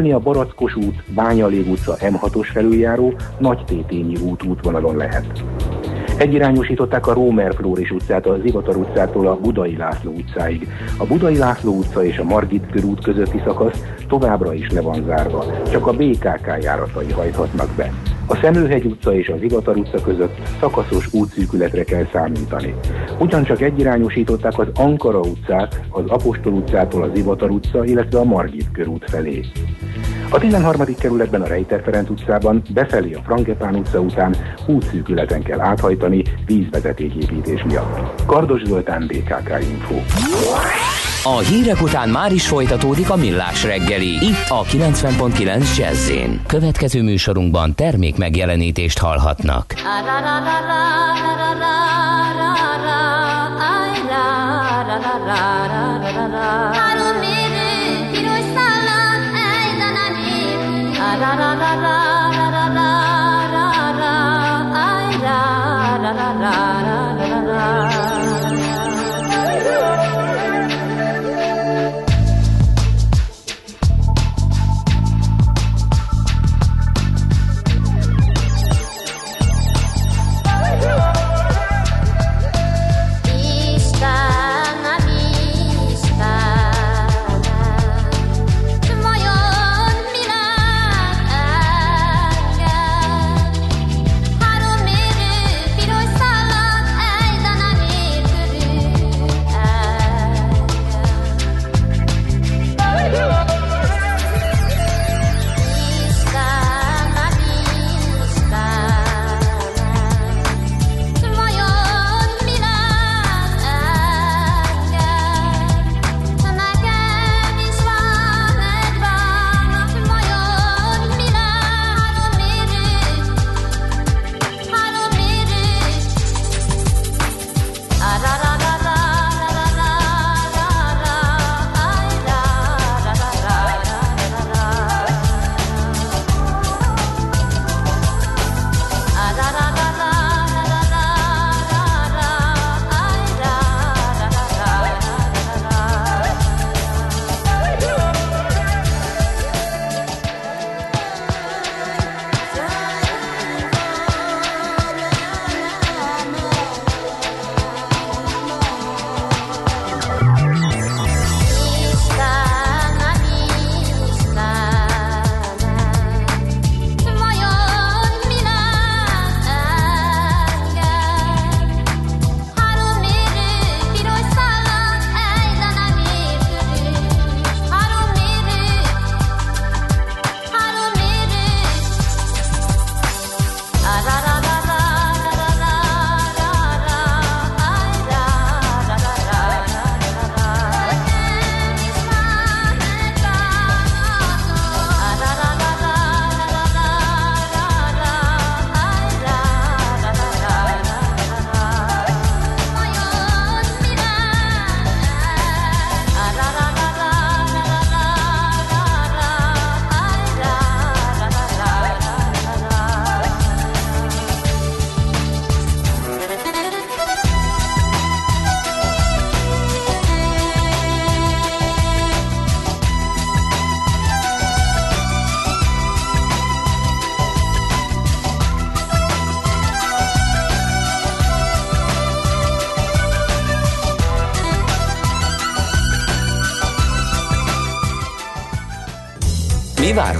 [0.03, 5.43] Kerülni a Barackos út, Bányalég utca M6-os felüljáró, Nagy Tétényi út útvonalon lehet.
[6.17, 10.67] Egyirányosították a Rómer Flóris utcát a Zivatar utcától a Budai László utcáig.
[10.97, 15.45] A Budai László utca és a Margit körút közötti szakasz továbbra is le van zárva,
[15.71, 17.91] csak a BKK járatai hajthatnak be.
[18.27, 22.75] A Szemőhegy utca és a Zivatar utca között szakaszos útszűkületre kell számítani.
[23.19, 29.09] Ugyancsak egyirányosították az Ankara utcát az Apostol utcától a Zivatar utca, illetve a Margit körút
[29.09, 29.41] felé.
[30.33, 30.95] A 13.
[30.99, 34.35] kerületben a Rejter Ferenc utcában befelé a Frankepán utca után
[34.67, 38.21] útszűkületen kell áthajtani vízvezetéképítés miatt.
[38.25, 39.95] Kardos Zoltán, BKK Info.
[41.23, 46.11] A hírek után már is folytatódik a millás reggeli, itt a 90.9 jazz
[46.47, 49.73] Következő műsorunkban termék megjelenítést hallhatnak.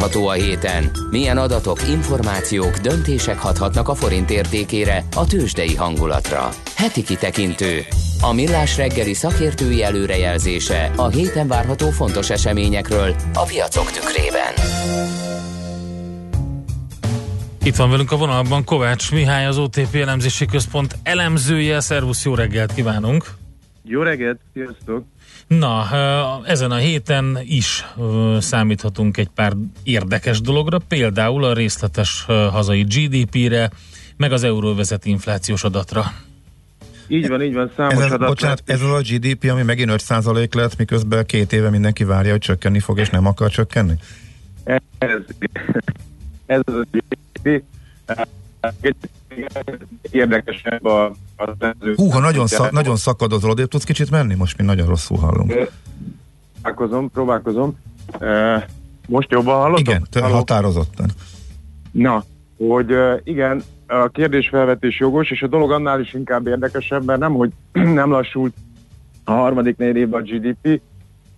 [0.04, 0.92] Várható a héten?
[1.10, 6.50] Milyen adatok, információk, döntések hathatnak a forint értékére, a tőzsdei hangulatra?
[6.76, 7.86] Heti kitekintő.
[8.22, 14.54] A millás reggeli szakértői előrejelzése a héten várható fontos eseményekről a piacok tükrében.
[17.64, 21.80] Itt van velünk a vonalban Kovács Mihály, az OTP elemzési központ elemzője.
[21.80, 23.43] Szervusz, jó reggelt kívánunk!
[23.94, 25.06] Jó reggelt, sziasztok!
[25.48, 25.86] Na,
[26.46, 27.86] ezen a héten is
[28.40, 33.72] számíthatunk egy pár érdekes dologra, például a részletes hazai GDP-re,
[34.18, 36.04] meg az euróvezet inflációs adatra.
[37.08, 38.28] Így van, így van, számos Ez, az, adat.
[38.28, 42.42] bocsánat, ez az a GDP, ami megint 5% lett, miközben két éve mindenki várja, hogy
[42.42, 43.94] csökkenni fog, és nem akar csökkenni?
[44.64, 44.82] Ez,
[46.46, 47.64] ez az a GDP.
[50.12, 51.06] Érdekesebb a,
[51.36, 51.56] a
[51.96, 54.36] Húha, nagyon, szak, nagyon szakadozol, odébb tudsz kicsit menni?
[54.36, 55.70] Most mi nagyon rosszul hallunk.
[56.62, 57.78] Próbálkozom, próbálkozom.
[59.08, 59.84] Most jobban hallottam?
[59.94, 61.10] Igen, te határozottan.
[61.92, 62.24] Na,
[62.58, 67.52] hogy igen, a kérdésfelvetés jogos, és a dolog annál is inkább érdekesebb, mert nem, hogy
[68.02, 68.54] nem lassult
[69.24, 70.82] a harmadik négy évben a GDP,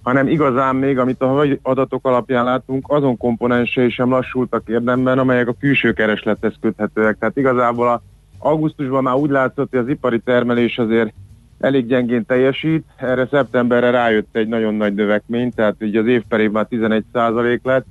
[0.06, 5.48] hanem igazán még, amit a havai adatok alapján látunk, azon komponensei sem lassultak érdemben, amelyek
[5.48, 7.18] a külső kereslethez köthetőek.
[7.18, 8.02] Tehát igazából a
[8.40, 11.14] augusztusban már úgy látszott, hogy az ipari termelés azért
[11.60, 16.48] elég gyengén teljesít, erre szeptemberre rájött egy nagyon nagy növekmény, tehát ugye az év per
[16.48, 17.86] már 11% lett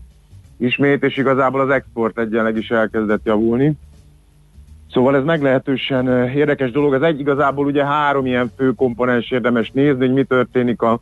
[0.56, 3.72] ismét, és igazából az export egyenleg is elkezdett javulni.
[4.90, 6.94] Szóval ez meglehetősen eh, érdekes dolog.
[6.94, 11.00] Ez egy igazából ugye három ilyen fő komponens érdemes nézni, hogy mi történik a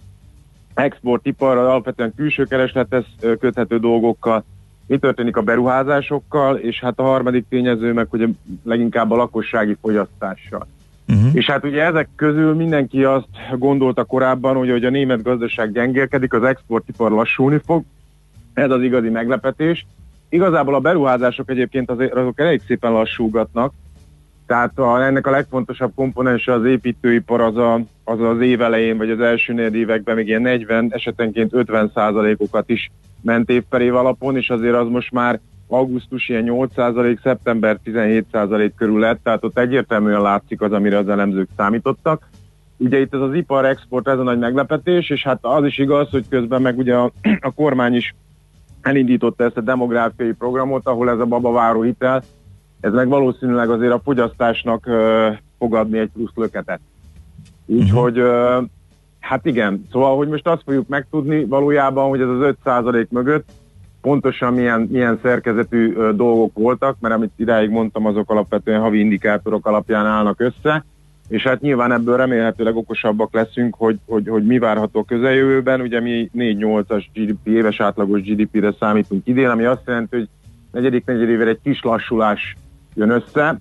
[0.74, 4.44] exportiparral, alapvetően külső kereslethez köthető dolgokkal,
[4.86, 8.26] mi történik a beruházásokkal, és hát a harmadik tényező meg ugye
[8.64, 10.66] leginkább a lakossági fogyasztással.
[11.08, 11.30] Uh-huh.
[11.34, 16.32] És hát ugye ezek közül mindenki azt gondolta korábban, hogy, hogy a német gazdaság gyengélkedik,
[16.32, 17.84] az exportipar lassulni fog,
[18.54, 19.86] ez az igazi meglepetés.
[20.28, 23.72] Igazából a beruházások egyébként azért, azok elég szépen lassúgatnak,
[24.52, 29.10] tehát a, ennek a legfontosabb komponense az építőipar az, a, az az év elején, vagy
[29.10, 32.90] az első négy években még ilyen 40, esetenként 50 százalékokat is
[33.20, 37.78] ment év per év alapon, és azért az most már augusztus ilyen 8 százalék, szeptember
[37.82, 42.28] 17 százalék körül lett, tehát ott egyértelműen látszik az, amire az elemzők számítottak.
[42.76, 46.10] Ugye itt ez az ipar export, ez a nagy meglepetés, és hát az is igaz,
[46.10, 48.14] hogy közben meg ugye a, a kormány is
[48.80, 52.22] elindította ezt a demográfiai programot, ahol ez a babaváró hitel,
[52.82, 56.80] ez meg valószínűleg azért a fogyasztásnak uh, fog adni egy plusz löketet.
[57.66, 58.64] Úgyhogy, uh,
[59.20, 63.50] hát igen, szóval, hogy most azt fogjuk megtudni valójában, hogy ez az 5% mögött
[64.00, 69.66] pontosan milyen, milyen szerkezetű uh, dolgok voltak, mert amit idáig mondtam, azok alapvetően havi indikátorok
[69.66, 70.84] alapján állnak össze,
[71.28, 75.80] és hát nyilván ebből remélhetőleg okosabbak leszünk, hogy, hogy, hogy mi várható a közeljövőben.
[75.80, 80.28] Ugye mi 4-8-as GDP, éves átlagos GDP-re számítunk idén, ami azt jelenti, hogy
[80.72, 82.56] negyedik negyedével egy kis lassulás
[82.94, 83.60] jön össze.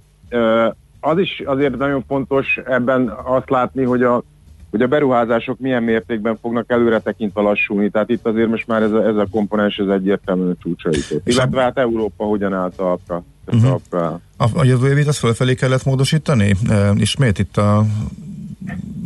[0.99, 4.23] Az is azért nagyon fontos ebben azt látni, hogy a,
[4.71, 7.89] hogy a beruházások milyen mértékben fognak előre tekintve lassulni.
[7.89, 11.27] Tehát itt azért most már ez a, ez a komponens ez egyértelműen csúcsra jutott.
[11.27, 13.23] Illetve hát Európa hogyan állt talpra.
[13.45, 13.81] Uh-huh.
[14.37, 16.55] A, a jövő évét azt fölfelé kellett módosítani?
[16.69, 17.85] E, ismét itt a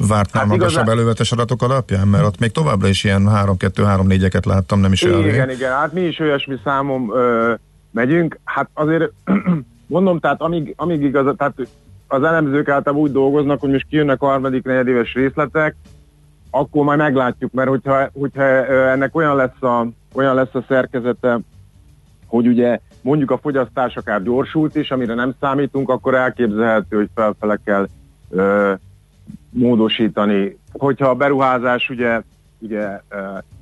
[0.07, 0.97] vártnál hát magasabb igazán...
[0.97, 2.07] elővetes adatok alapján?
[2.07, 6.01] Mert ott még továbbra is ilyen 3-2-3-4-eket láttam, nem is olyan Igen, igen, hát mi
[6.01, 7.53] is olyasmi számom ö,
[7.91, 8.39] megyünk.
[8.43, 9.11] Hát azért
[9.87, 11.55] Mondom, tehát amíg, amíg igaz, tehát
[12.07, 15.75] az elemzők általában úgy dolgoznak, hogy most kijönnek a harmadik negyedéves részletek,
[16.51, 21.39] akkor majd meglátjuk, mert hogyha, hogyha ennek olyan lesz, a, olyan lesz a szerkezete,
[22.27, 27.59] hogy ugye mondjuk a fogyasztás akár gyorsult is, amire nem számítunk, akkor elképzelhető, hogy felfele
[27.65, 27.87] kell
[28.29, 28.73] ö,
[29.49, 30.57] módosítani.
[30.71, 32.21] Hogyha a beruházás ugye
[32.65, 33.01] ugye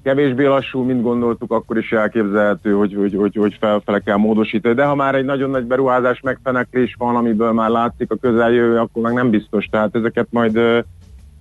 [0.03, 4.75] kevésbé lassú, mint gondoltuk, akkor is elképzelhető, hogy, hogy, hogy, hogy felfele kell módosítani.
[4.75, 9.01] De ha már egy nagyon nagy beruházás megfeneklés van, amiből már látszik a közeljövő, akkor
[9.03, 9.65] meg nem biztos.
[9.65, 10.59] Tehát ezeket majd,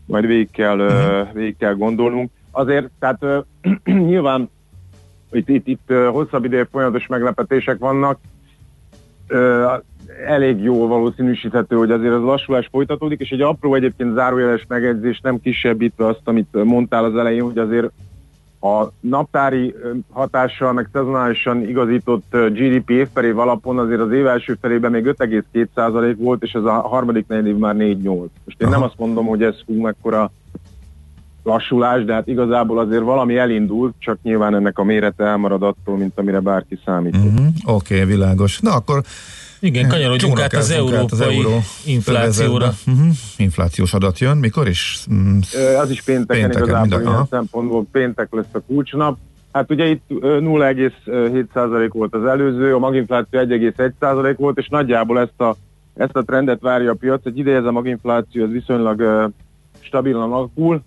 [0.06, 0.89] majd végig, kell,
[1.32, 2.30] végig kell gondolnunk.
[2.51, 3.24] Azért, tehát
[3.84, 4.51] nyilván
[5.32, 8.18] itt, itt, itt hosszabb ideje folyamatos meglepetések vannak,
[10.26, 15.40] elég jól valószínűsíthető, hogy azért az lassulás folytatódik, és egy apró egyébként zárójeles megjegyzés nem
[15.40, 17.90] kisebbítve azt, amit mondtál az elején, hogy azért
[18.60, 19.74] a naptári
[20.10, 26.14] hatással, meg szezonálisan igazított GDP évper év alapon azért az év első felében még 5,2%
[26.18, 28.26] volt, és ez a harmadik negyed év már 4,8.
[28.44, 28.70] Most én Aha.
[28.70, 30.30] nem azt mondom, hogy ez hú mekkora
[31.43, 36.19] lassulás, de hát igazából azért valami elindult, csak nyilván ennek a mérete elmarad attól, mint
[36.19, 37.16] amire bárki számít.
[37.16, 37.47] Uh-huh.
[37.64, 38.60] Oké, okay, világos.
[38.60, 39.02] Na akkor
[39.60, 42.73] igen, kanyarodjunk át az európai az euró inflációra.
[42.86, 43.06] Uh-huh.
[43.36, 45.06] Inflációs adat jön, mikor is?
[45.12, 45.39] Mm,
[45.81, 49.19] az is pénteken, pénteken igazából minden, ilyen szempontból péntek lesz a kulcsnap.
[49.52, 55.40] Hát ugye itt ö, 0,7% volt az előző, a maginfláció 1,1% volt, és nagyjából ezt
[55.40, 55.56] a,
[55.94, 57.27] ezt a trendet várja a piac.
[57.27, 59.31] Egy ideje ez a maginfláció ez viszonylag
[59.81, 60.82] stabilan alakul.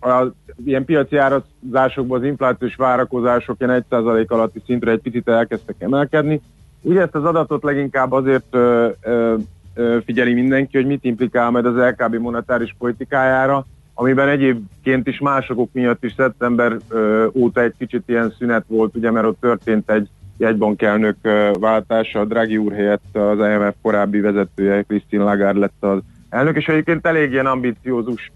[0.00, 0.32] A
[0.64, 6.40] ilyen piaci árazásokban az inflációs várakozások ilyen 1% alatti szintre egy picit elkezdtek emelkedni.
[6.80, 9.34] Ugye ezt az adatot leginkább azért ö, ö,
[9.74, 15.68] ö, figyeli mindenki, hogy mit implikál majd az LKB monetáris politikájára, amiben egyébként is másokok
[15.72, 20.08] miatt is szeptember ö, óta egy kicsit ilyen szünet volt, ugye, mert ott történt egy
[20.36, 21.16] jegybankelnök
[21.60, 25.98] váltása, a Draghi úr helyett az IMF korábbi vezetője, Christine Lagarde lett az
[26.28, 28.32] elnök, és egyébként elég ilyen ambiciózus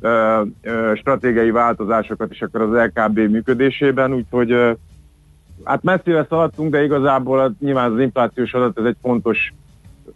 [0.00, 4.72] ö, ö, stratégiai változásokat is akar az LKB működésében, úgyhogy ö,
[5.64, 9.52] hát messzire szaladtunk, de igazából a, nyilván az inflációs adat ez egy fontos,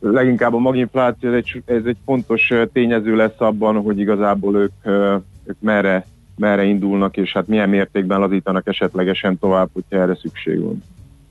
[0.01, 5.17] leginkább a maginfláció, ez egy, ez egy fontos tényező lesz abban, hogy igazából ők, ö,
[5.45, 6.07] ők merre,
[6.37, 10.83] merre indulnak, és hát milyen mértékben lazítanak esetlegesen tovább, hogyha erre szükség van.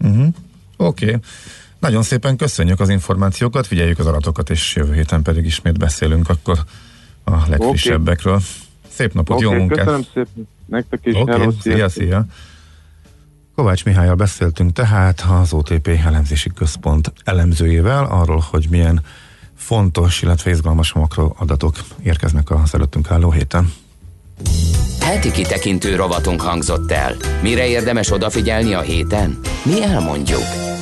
[0.03, 0.27] Uh-huh.
[0.77, 1.05] Oké.
[1.05, 1.19] Okay.
[1.79, 6.57] Nagyon szépen köszönjük az információkat, figyeljük az adatokat, és jövő héten pedig ismét beszélünk akkor
[7.23, 8.41] a legfrissebbekről.
[8.89, 9.77] Szép napot, Oké, jó munkát!
[9.77, 11.15] Köszönöm szépen, nektek is.
[11.15, 12.25] Oké, hello, okay, szia, szia!
[13.55, 19.01] Kovács Mihályal beszéltünk tehát az OTP elemzési központ elemzőjével arról, hogy milyen
[19.55, 23.73] fontos, illetve izgalmas makroadatok érkeznek az előttünk álló héten.
[24.99, 27.15] Heti kitekintő rovatunk hangzott el.
[27.41, 29.39] Mire érdemes odafigyelni a héten?
[29.63, 30.72] Mi elmondjuk.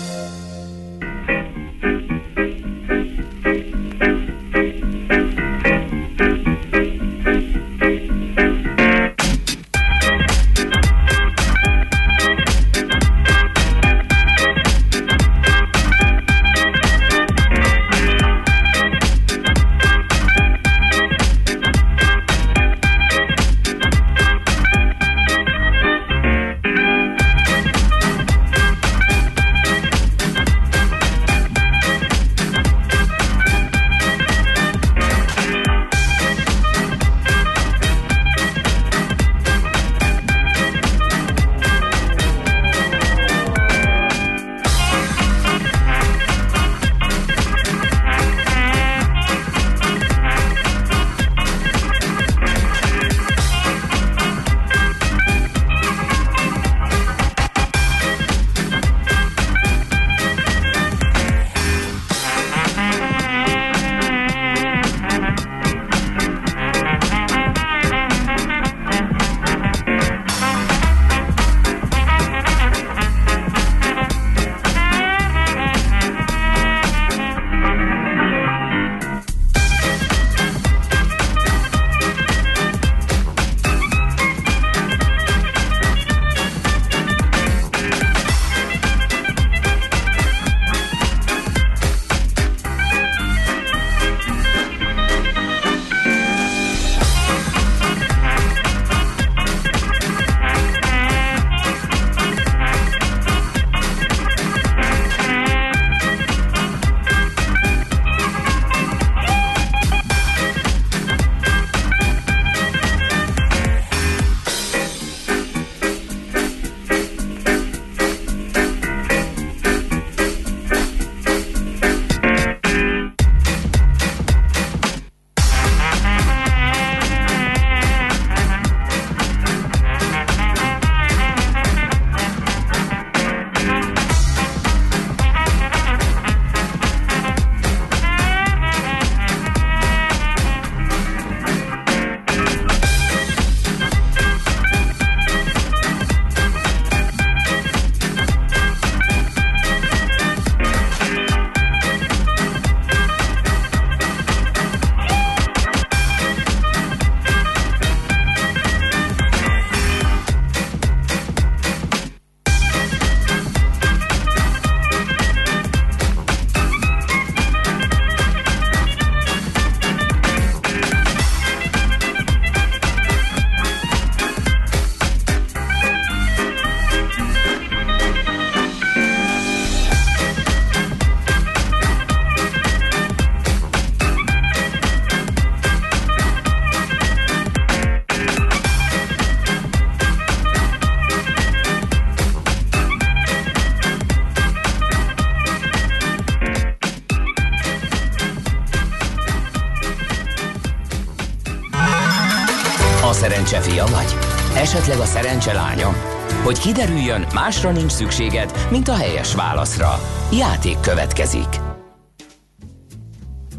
[206.52, 210.00] Hogy kiderüljön, másra nincs szükséged, mint a helyes válaszra.
[210.32, 211.48] Játék következik.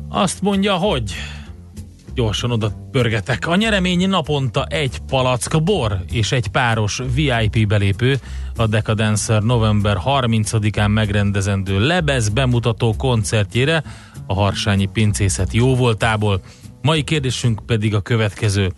[0.08, 1.12] Azt mondja, hogy
[2.14, 3.46] gyorsan oda pörgetek.
[3.46, 8.18] A nyeremény naponta egy palack bor és egy páros VIP belépő
[8.56, 13.82] a Decadancer november 30-án megrendezendő Lebez bemutató koncertjére
[14.26, 16.40] a Harsányi Pincészet jóvoltából.
[16.82, 18.72] Mai kérdésünk pedig a következő.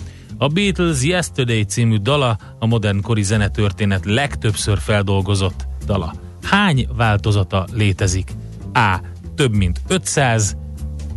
[0.44, 6.14] A Beatles Yesterday című dala a modernkori zenetörténet legtöbbször feldolgozott dala.
[6.42, 8.30] Hány változata létezik?
[8.72, 9.00] A.
[9.34, 10.56] Több mint 500,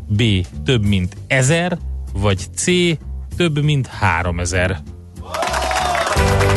[0.07, 0.23] B.
[0.65, 1.77] Több mint 1000,
[2.13, 2.65] vagy C.
[3.35, 4.81] Több mint 3000.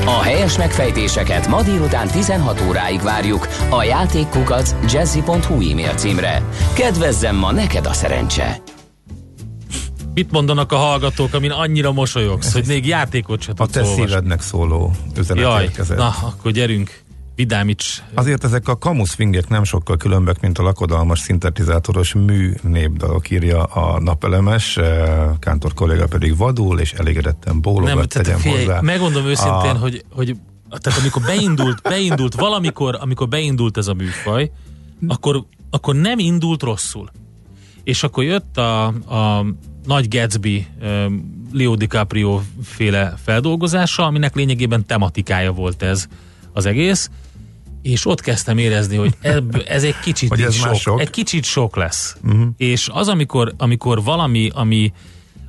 [0.05, 6.43] A helyes megfejtéseket ma délután 16 óráig várjuk a játékkukac jazzy.hu e-mail címre.
[6.75, 8.70] Kedvezzem ma neked a szerencse!
[10.15, 14.03] Mit mondanak a hallgatók, amin annyira mosolyogsz, hogy még játékot se A tudsz te olvasni?
[14.07, 15.97] szívednek szóló üzenet Jaj, érkezett.
[15.99, 17.01] na, akkor gyerünk,
[17.35, 18.03] vidámíts.
[18.15, 24.01] Azért ezek a kamuszfingek nem sokkal különbek, mint a lakodalmas szintetizátoros mű népdalok, írja a
[24.01, 28.81] napelemes, eh, Kántor kolléga pedig vadul, és elégedetten bólogat, Nem, tegyem figyelj, hozzá.
[28.81, 30.37] megmondom őszintén, a, hogy, hogy
[30.81, 34.51] tehát amikor beindult, beindult valamikor, amikor beindult ez a műfaj,
[35.09, 37.11] akkor, akkor nem indult rosszul.
[37.85, 39.45] És akkor jött a, a
[39.85, 40.67] nagy Gatsby
[41.53, 46.07] Leo DiCaprio féle feldolgozása, aminek lényegében tematikája volt ez
[46.53, 47.11] az egész,
[47.83, 51.01] és ott kezdtem érezni, hogy ebb, ez egy kicsit Hogy ez sok, sok?
[51.01, 52.17] egy kicsit sok lesz.
[52.23, 52.43] Mhm.
[52.57, 54.93] És az, amikor, amikor valami, ami,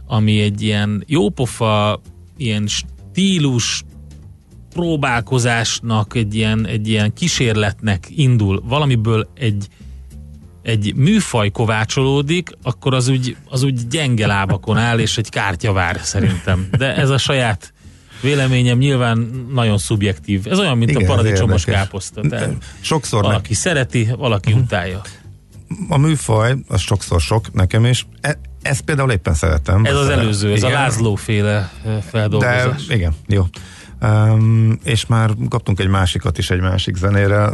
[0.06, 2.02] ami egy ilyen jópofa,
[2.38, 3.84] ilyen stílus
[4.74, 9.68] próbálkozásnak, egy ilyen, egy ilyen kísérletnek indul, valamiből egy,
[10.62, 16.00] egy műfaj kovácsolódik, akkor az úgy, az úgy gyenge lábakon áll, és egy kártya vár
[16.04, 16.68] szerintem.
[16.78, 17.74] De ez a saját
[18.22, 20.48] véleményem nyilván nagyon szubjektív.
[20.48, 22.22] Ez olyan, mint Igen, a paradicsomos káposzta.
[22.22, 25.02] Tehát Sokszor valaki szereti, valaki utálja.
[25.90, 28.08] a műfaj, az sokszor sok nekem is.
[28.22, 29.86] E, ezt például éppen szeretem.
[29.86, 31.16] Ez az előző, ez a Igen.
[31.16, 32.88] Féle De feldolgozás.
[32.90, 33.46] igen, jó.
[34.02, 37.50] Um, és már kaptunk egy másikat is egy másik zenére.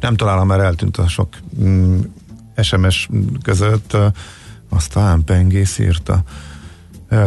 [0.00, 1.28] Most nem találom, mert eltűnt a sok
[1.60, 1.98] mm,
[2.62, 3.08] SMS
[3.42, 3.96] között.
[4.68, 6.22] Azt talán Pengész írta.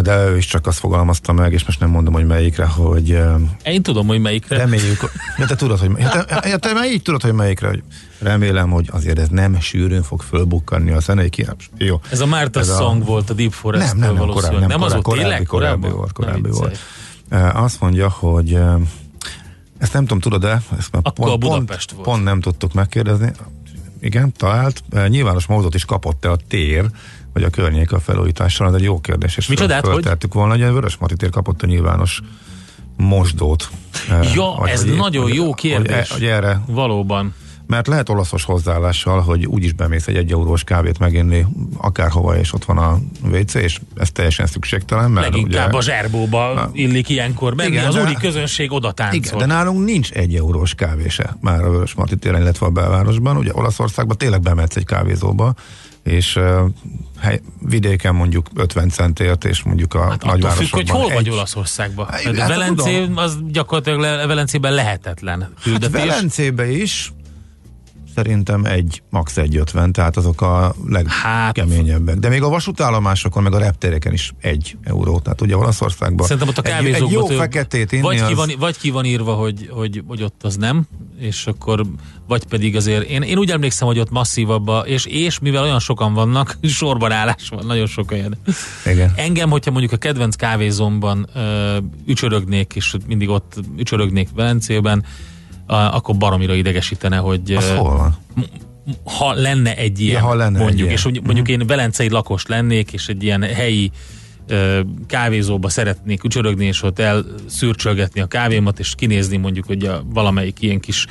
[0.02, 3.20] De ő is csak azt fogalmazta meg, és most nem mondom, hogy melyikre, hogy
[3.64, 4.58] Én tudom, hogy melyikre.
[4.58, 7.84] reméljük, ja, te tudod, hogy, ja, te, ja, te már így tudod, hogy melyikre, hogy
[8.20, 11.70] remélem, hogy azért ez nem sűrűn fog fölbukkanni a zenei kiállás.
[11.78, 12.00] Jó.
[12.10, 14.68] Ez a Márta Ez a- Song volt a Deep forest nem, nem, nem, korábbi, nem,
[14.68, 15.44] nem az korábbi, tényleg?
[15.46, 15.92] korábbi, Korábban?
[15.92, 16.78] volt, korábbi volt.
[17.54, 18.60] Azt mondja, hogy
[19.82, 20.62] ezt nem tudom, tudod-e?
[20.78, 22.04] Ezt már Akkor a Budapest pont, volt.
[22.16, 23.32] pont nem tudtuk megkérdezni.
[24.02, 24.84] Igen, talált.
[24.94, 26.86] Uh, nyilvános módot is kapott-e a tér,
[27.34, 28.68] vagy a környék a felújítással?
[28.68, 29.38] Ez egy jó kérdés.
[29.38, 30.32] És Micsodát, föl- hogy?
[30.34, 32.22] volna, hogy a Vörös Marti tér kapott a nyilvános
[32.98, 33.70] mosdót.
[34.10, 36.10] Uh, Ja, ez nagyon hogy- jó kérdés.
[36.10, 37.34] Hogy, hogy erre Valóban.
[37.72, 41.46] Mert lehet olaszos hozzáállással, hogy úgyis bemész egy egy eurós kávét meginni
[41.78, 45.12] akárhova, és ott van a WC, és ez teljesen szükségtelen.
[45.12, 47.70] Mert Leginkább ugye, a zserbóba illik ilyenkor menni.
[47.70, 49.18] Igen, az de- úri közönség oda táncol.
[49.18, 52.70] igen, de nálunk nincs egy eurós kávé se már a Vörös Marti téren, illetve a
[52.70, 53.38] belvárosban.
[53.38, 55.54] Ugye Olaszországban tényleg bemetsz egy kávézóba,
[56.04, 56.44] és uh,
[57.20, 61.28] hely, vidéken mondjuk 50 centért, és mondjuk a hát Attól függ, nagyvárosokban hogy hol vagy
[61.28, 61.34] egy.
[61.34, 62.08] Olaszországban.
[62.08, 63.18] Hát, Hát, hát Velencé, tudom.
[63.18, 66.02] az gyakorlatilag le, Velencében lehetetlen Hát küldetés.
[66.02, 67.14] Velencébe is
[68.16, 69.34] szerintem egy, max.
[69.36, 72.16] 1,50, tehát azok a legkeményebbek.
[72.16, 75.20] De még a vasútállomásokon, meg a reptereken is egy euró.
[75.20, 78.78] Tehát ugye Olaszországban Szerintem ott a egy, egy jó feketét inni vagy, ki van, vagy
[78.78, 80.88] ki van írva, hogy, hogy, hogy ott az nem,
[81.20, 81.86] és akkor
[82.28, 85.80] vagy pedig azért, én, én úgy emlékszem, hogy ott masszívabb, a, és, és mivel olyan
[85.80, 88.38] sokan vannak, sorban állás van, nagyon sok helyen.
[88.86, 89.14] Igen.
[89.16, 95.06] Engem, hogyha mondjuk a kedvenc kávézomban ö, ücsörögnék, és mindig ott ücsörögnék Velencében,
[95.76, 98.16] akkor baromira idegesítene, hogy Az hol van?
[99.04, 100.92] ha lenne egy ilyen, Ja, ha lenne egy mondjuk, ilyen.
[100.92, 103.92] és mondjuk, mondjuk én velencei lakos lennék, és egy ilyen helyi
[105.08, 110.80] kávézóba szeretnék ücsörögni, és ott elszürcsölgetni a kávémat, és kinézni mondjuk, hogy a valamelyik ilyen
[110.80, 111.06] kis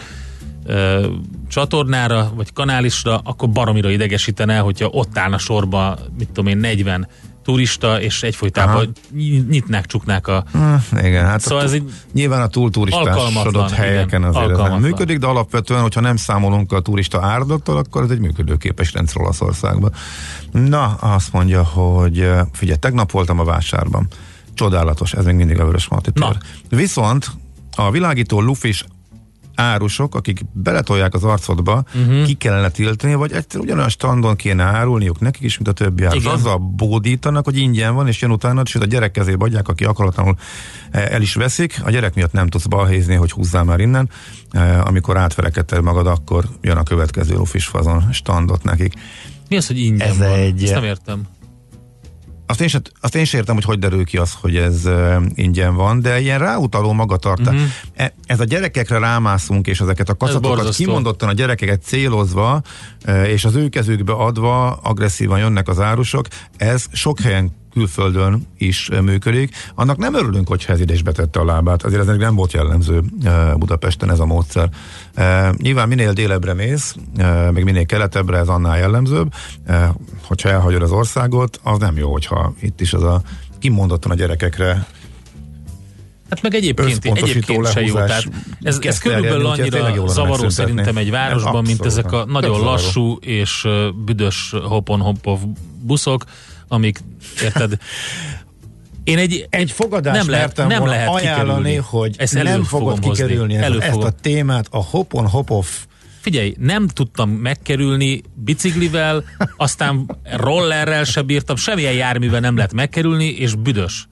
[0.65, 1.07] ö,
[1.49, 7.09] csatornára, vagy kanálisra, akkor baromira idegesítene, hogyha ott állna sorba, mit tudom én, 40
[7.45, 8.85] turista, és egyfolytában Aha.
[9.13, 10.45] ny- nyitnák, csuknák a...
[10.53, 14.59] Ah, igen, hát Szóval a, ez egy nyilván a túlturistásodott alkalmatlan, helyeken igen, azért ez
[14.59, 19.21] nem működik, de alapvetően, hogyha nem számolunk a turista áradattal, akkor ez egy működőképes rendszer
[19.21, 19.93] Olaszországban.
[20.53, 24.07] Na, azt mondja, hogy figyelj, tegnap voltam a vásárban.
[24.55, 26.11] Csodálatos, ez még mindig a Vörös Marti.
[26.69, 27.31] Viszont
[27.77, 28.85] a világító lufis
[29.61, 32.25] árusok, akik beletolják az arcodba, uh-huh.
[32.25, 36.23] ki kellene tiltani, vagy egyszer ugyanolyan standon kéne árulniuk nekik is, mint a többi árus.
[36.23, 36.35] Igen.
[36.35, 40.37] Azzal bódítanak, hogy ingyen van, és jön utána, sőt a gyerek kezébe adják, aki akaratlanul
[40.91, 41.81] eh, el is veszik.
[41.85, 44.11] A gyerek miatt nem tudsz balhézni, hogy húzzál már innen.
[44.51, 48.93] Eh, Amikor átverekedted magad, akkor jön a következő lufis fazon standot nekik.
[49.49, 50.29] Mi az, hogy ingyen Ez van?
[50.29, 51.23] egy- Ezt nem értem.
[52.51, 55.23] Azt én, se, azt én sem értem, hogy hogy derül ki az, hogy ez uh,
[55.35, 57.55] ingyen van, de ilyen ráutaló magatartás.
[57.55, 58.07] Uh-huh.
[58.27, 60.85] Ez a gyerekekre rámászunk, és ezeket a kacatokat borzasztó.
[60.85, 62.63] kimondottan a gyerekeket célozva,
[63.07, 68.89] uh, és az ő kezükbe adva agresszívan jönnek az árusok, ez sok helyen külföldön is
[69.03, 69.55] működik.
[69.75, 71.83] Annak nem örülünk, hogy ez ide is betette a lábát.
[71.83, 74.71] Azért ez nem volt jellemző uh, Budapesten ez a módszer.
[75.17, 79.35] Uh, nyilván minél délebbre mész, uh, meg minél keletebbre ez annál jellemzőbb.
[80.23, 83.23] Hogyha elhagyod az országot, az nem jó, hogyha itt is az a
[83.59, 84.87] kimondottan a gyerekekre
[86.31, 87.95] Hát meg egyébként, egyébként se jó.
[87.95, 88.25] Tehát
[88.63, 92.33] ez, ez körülbelül annyira zavaró szerintem egy városban, Nem, mint ezek a abszolút.
[92.33, 93.69] nagyon lassú és
[94.05, 95.39] büdös hopon-hopov
[95.83, 96.25] buszok,
[96.71, 96.99] amik,
[97.43, 97.79] érted,
[99.05, 101.75] én egy, egy fogadást nem lehet, nem volna lehet ajánlani, kikerülni.
[101.77, 103.11] hogy Ezt nem fogod hozni.
[103.25, 104.07] kikerülni ezt, Elő ezt fogom.
[104.07, 105.67] a témát, a hopon hopov
[106.21, 109.25] Figyelj, nem tudtam megkerülni biciklivel,
[109.57, 114.09] aztán rollerrel se bírtam, semmilyen járművel nem lehet megkerülni, és büdös.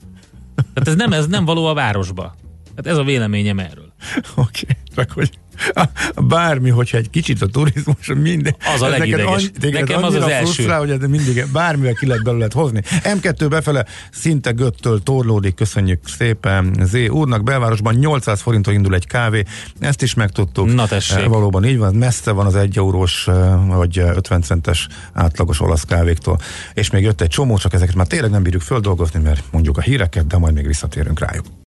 [0.55, 2.35] Tehát ez nem, ez nem való a városba.
[2.75, 3.93] Hát ez a véleményem erről.
[4.35, 5.29] Oké, csak hogy
[6.27, 8.55] bármi, hogyha egy kicsit a turizmus, minden.
[8.75, 9.51] Az a neked legideges.
[9.59, 10.43] téged Nekem az az első.
[10.43, 12.81] frusztrál, hogy mindig bármivel ki lehet belőle hozni.
[13.03, 17.43] M2 befele szinte göttől torlódik, köszönjük szépen Z úrnak.
[17.43, 19.43] Belvárosban 800 forinttól indul egy kávé,
[19.79, 20.73] ezt is megtudtuk.
[20.73, 21.17] Na tessék.
[21.17, 25.61] Eh, Valóban így van, messze van az egy eurós eh, vagy eh, 50 centes átlagos
[25.61, 26.39] olasz kávéktól.
[26.73, 29.81] És még jött egy csomó, csak ezeket már tényleg nem bírjuk földolgozni, mert mondjuk a
[29.81, 31.45] híreket, de majd még visszatérünk rájuk.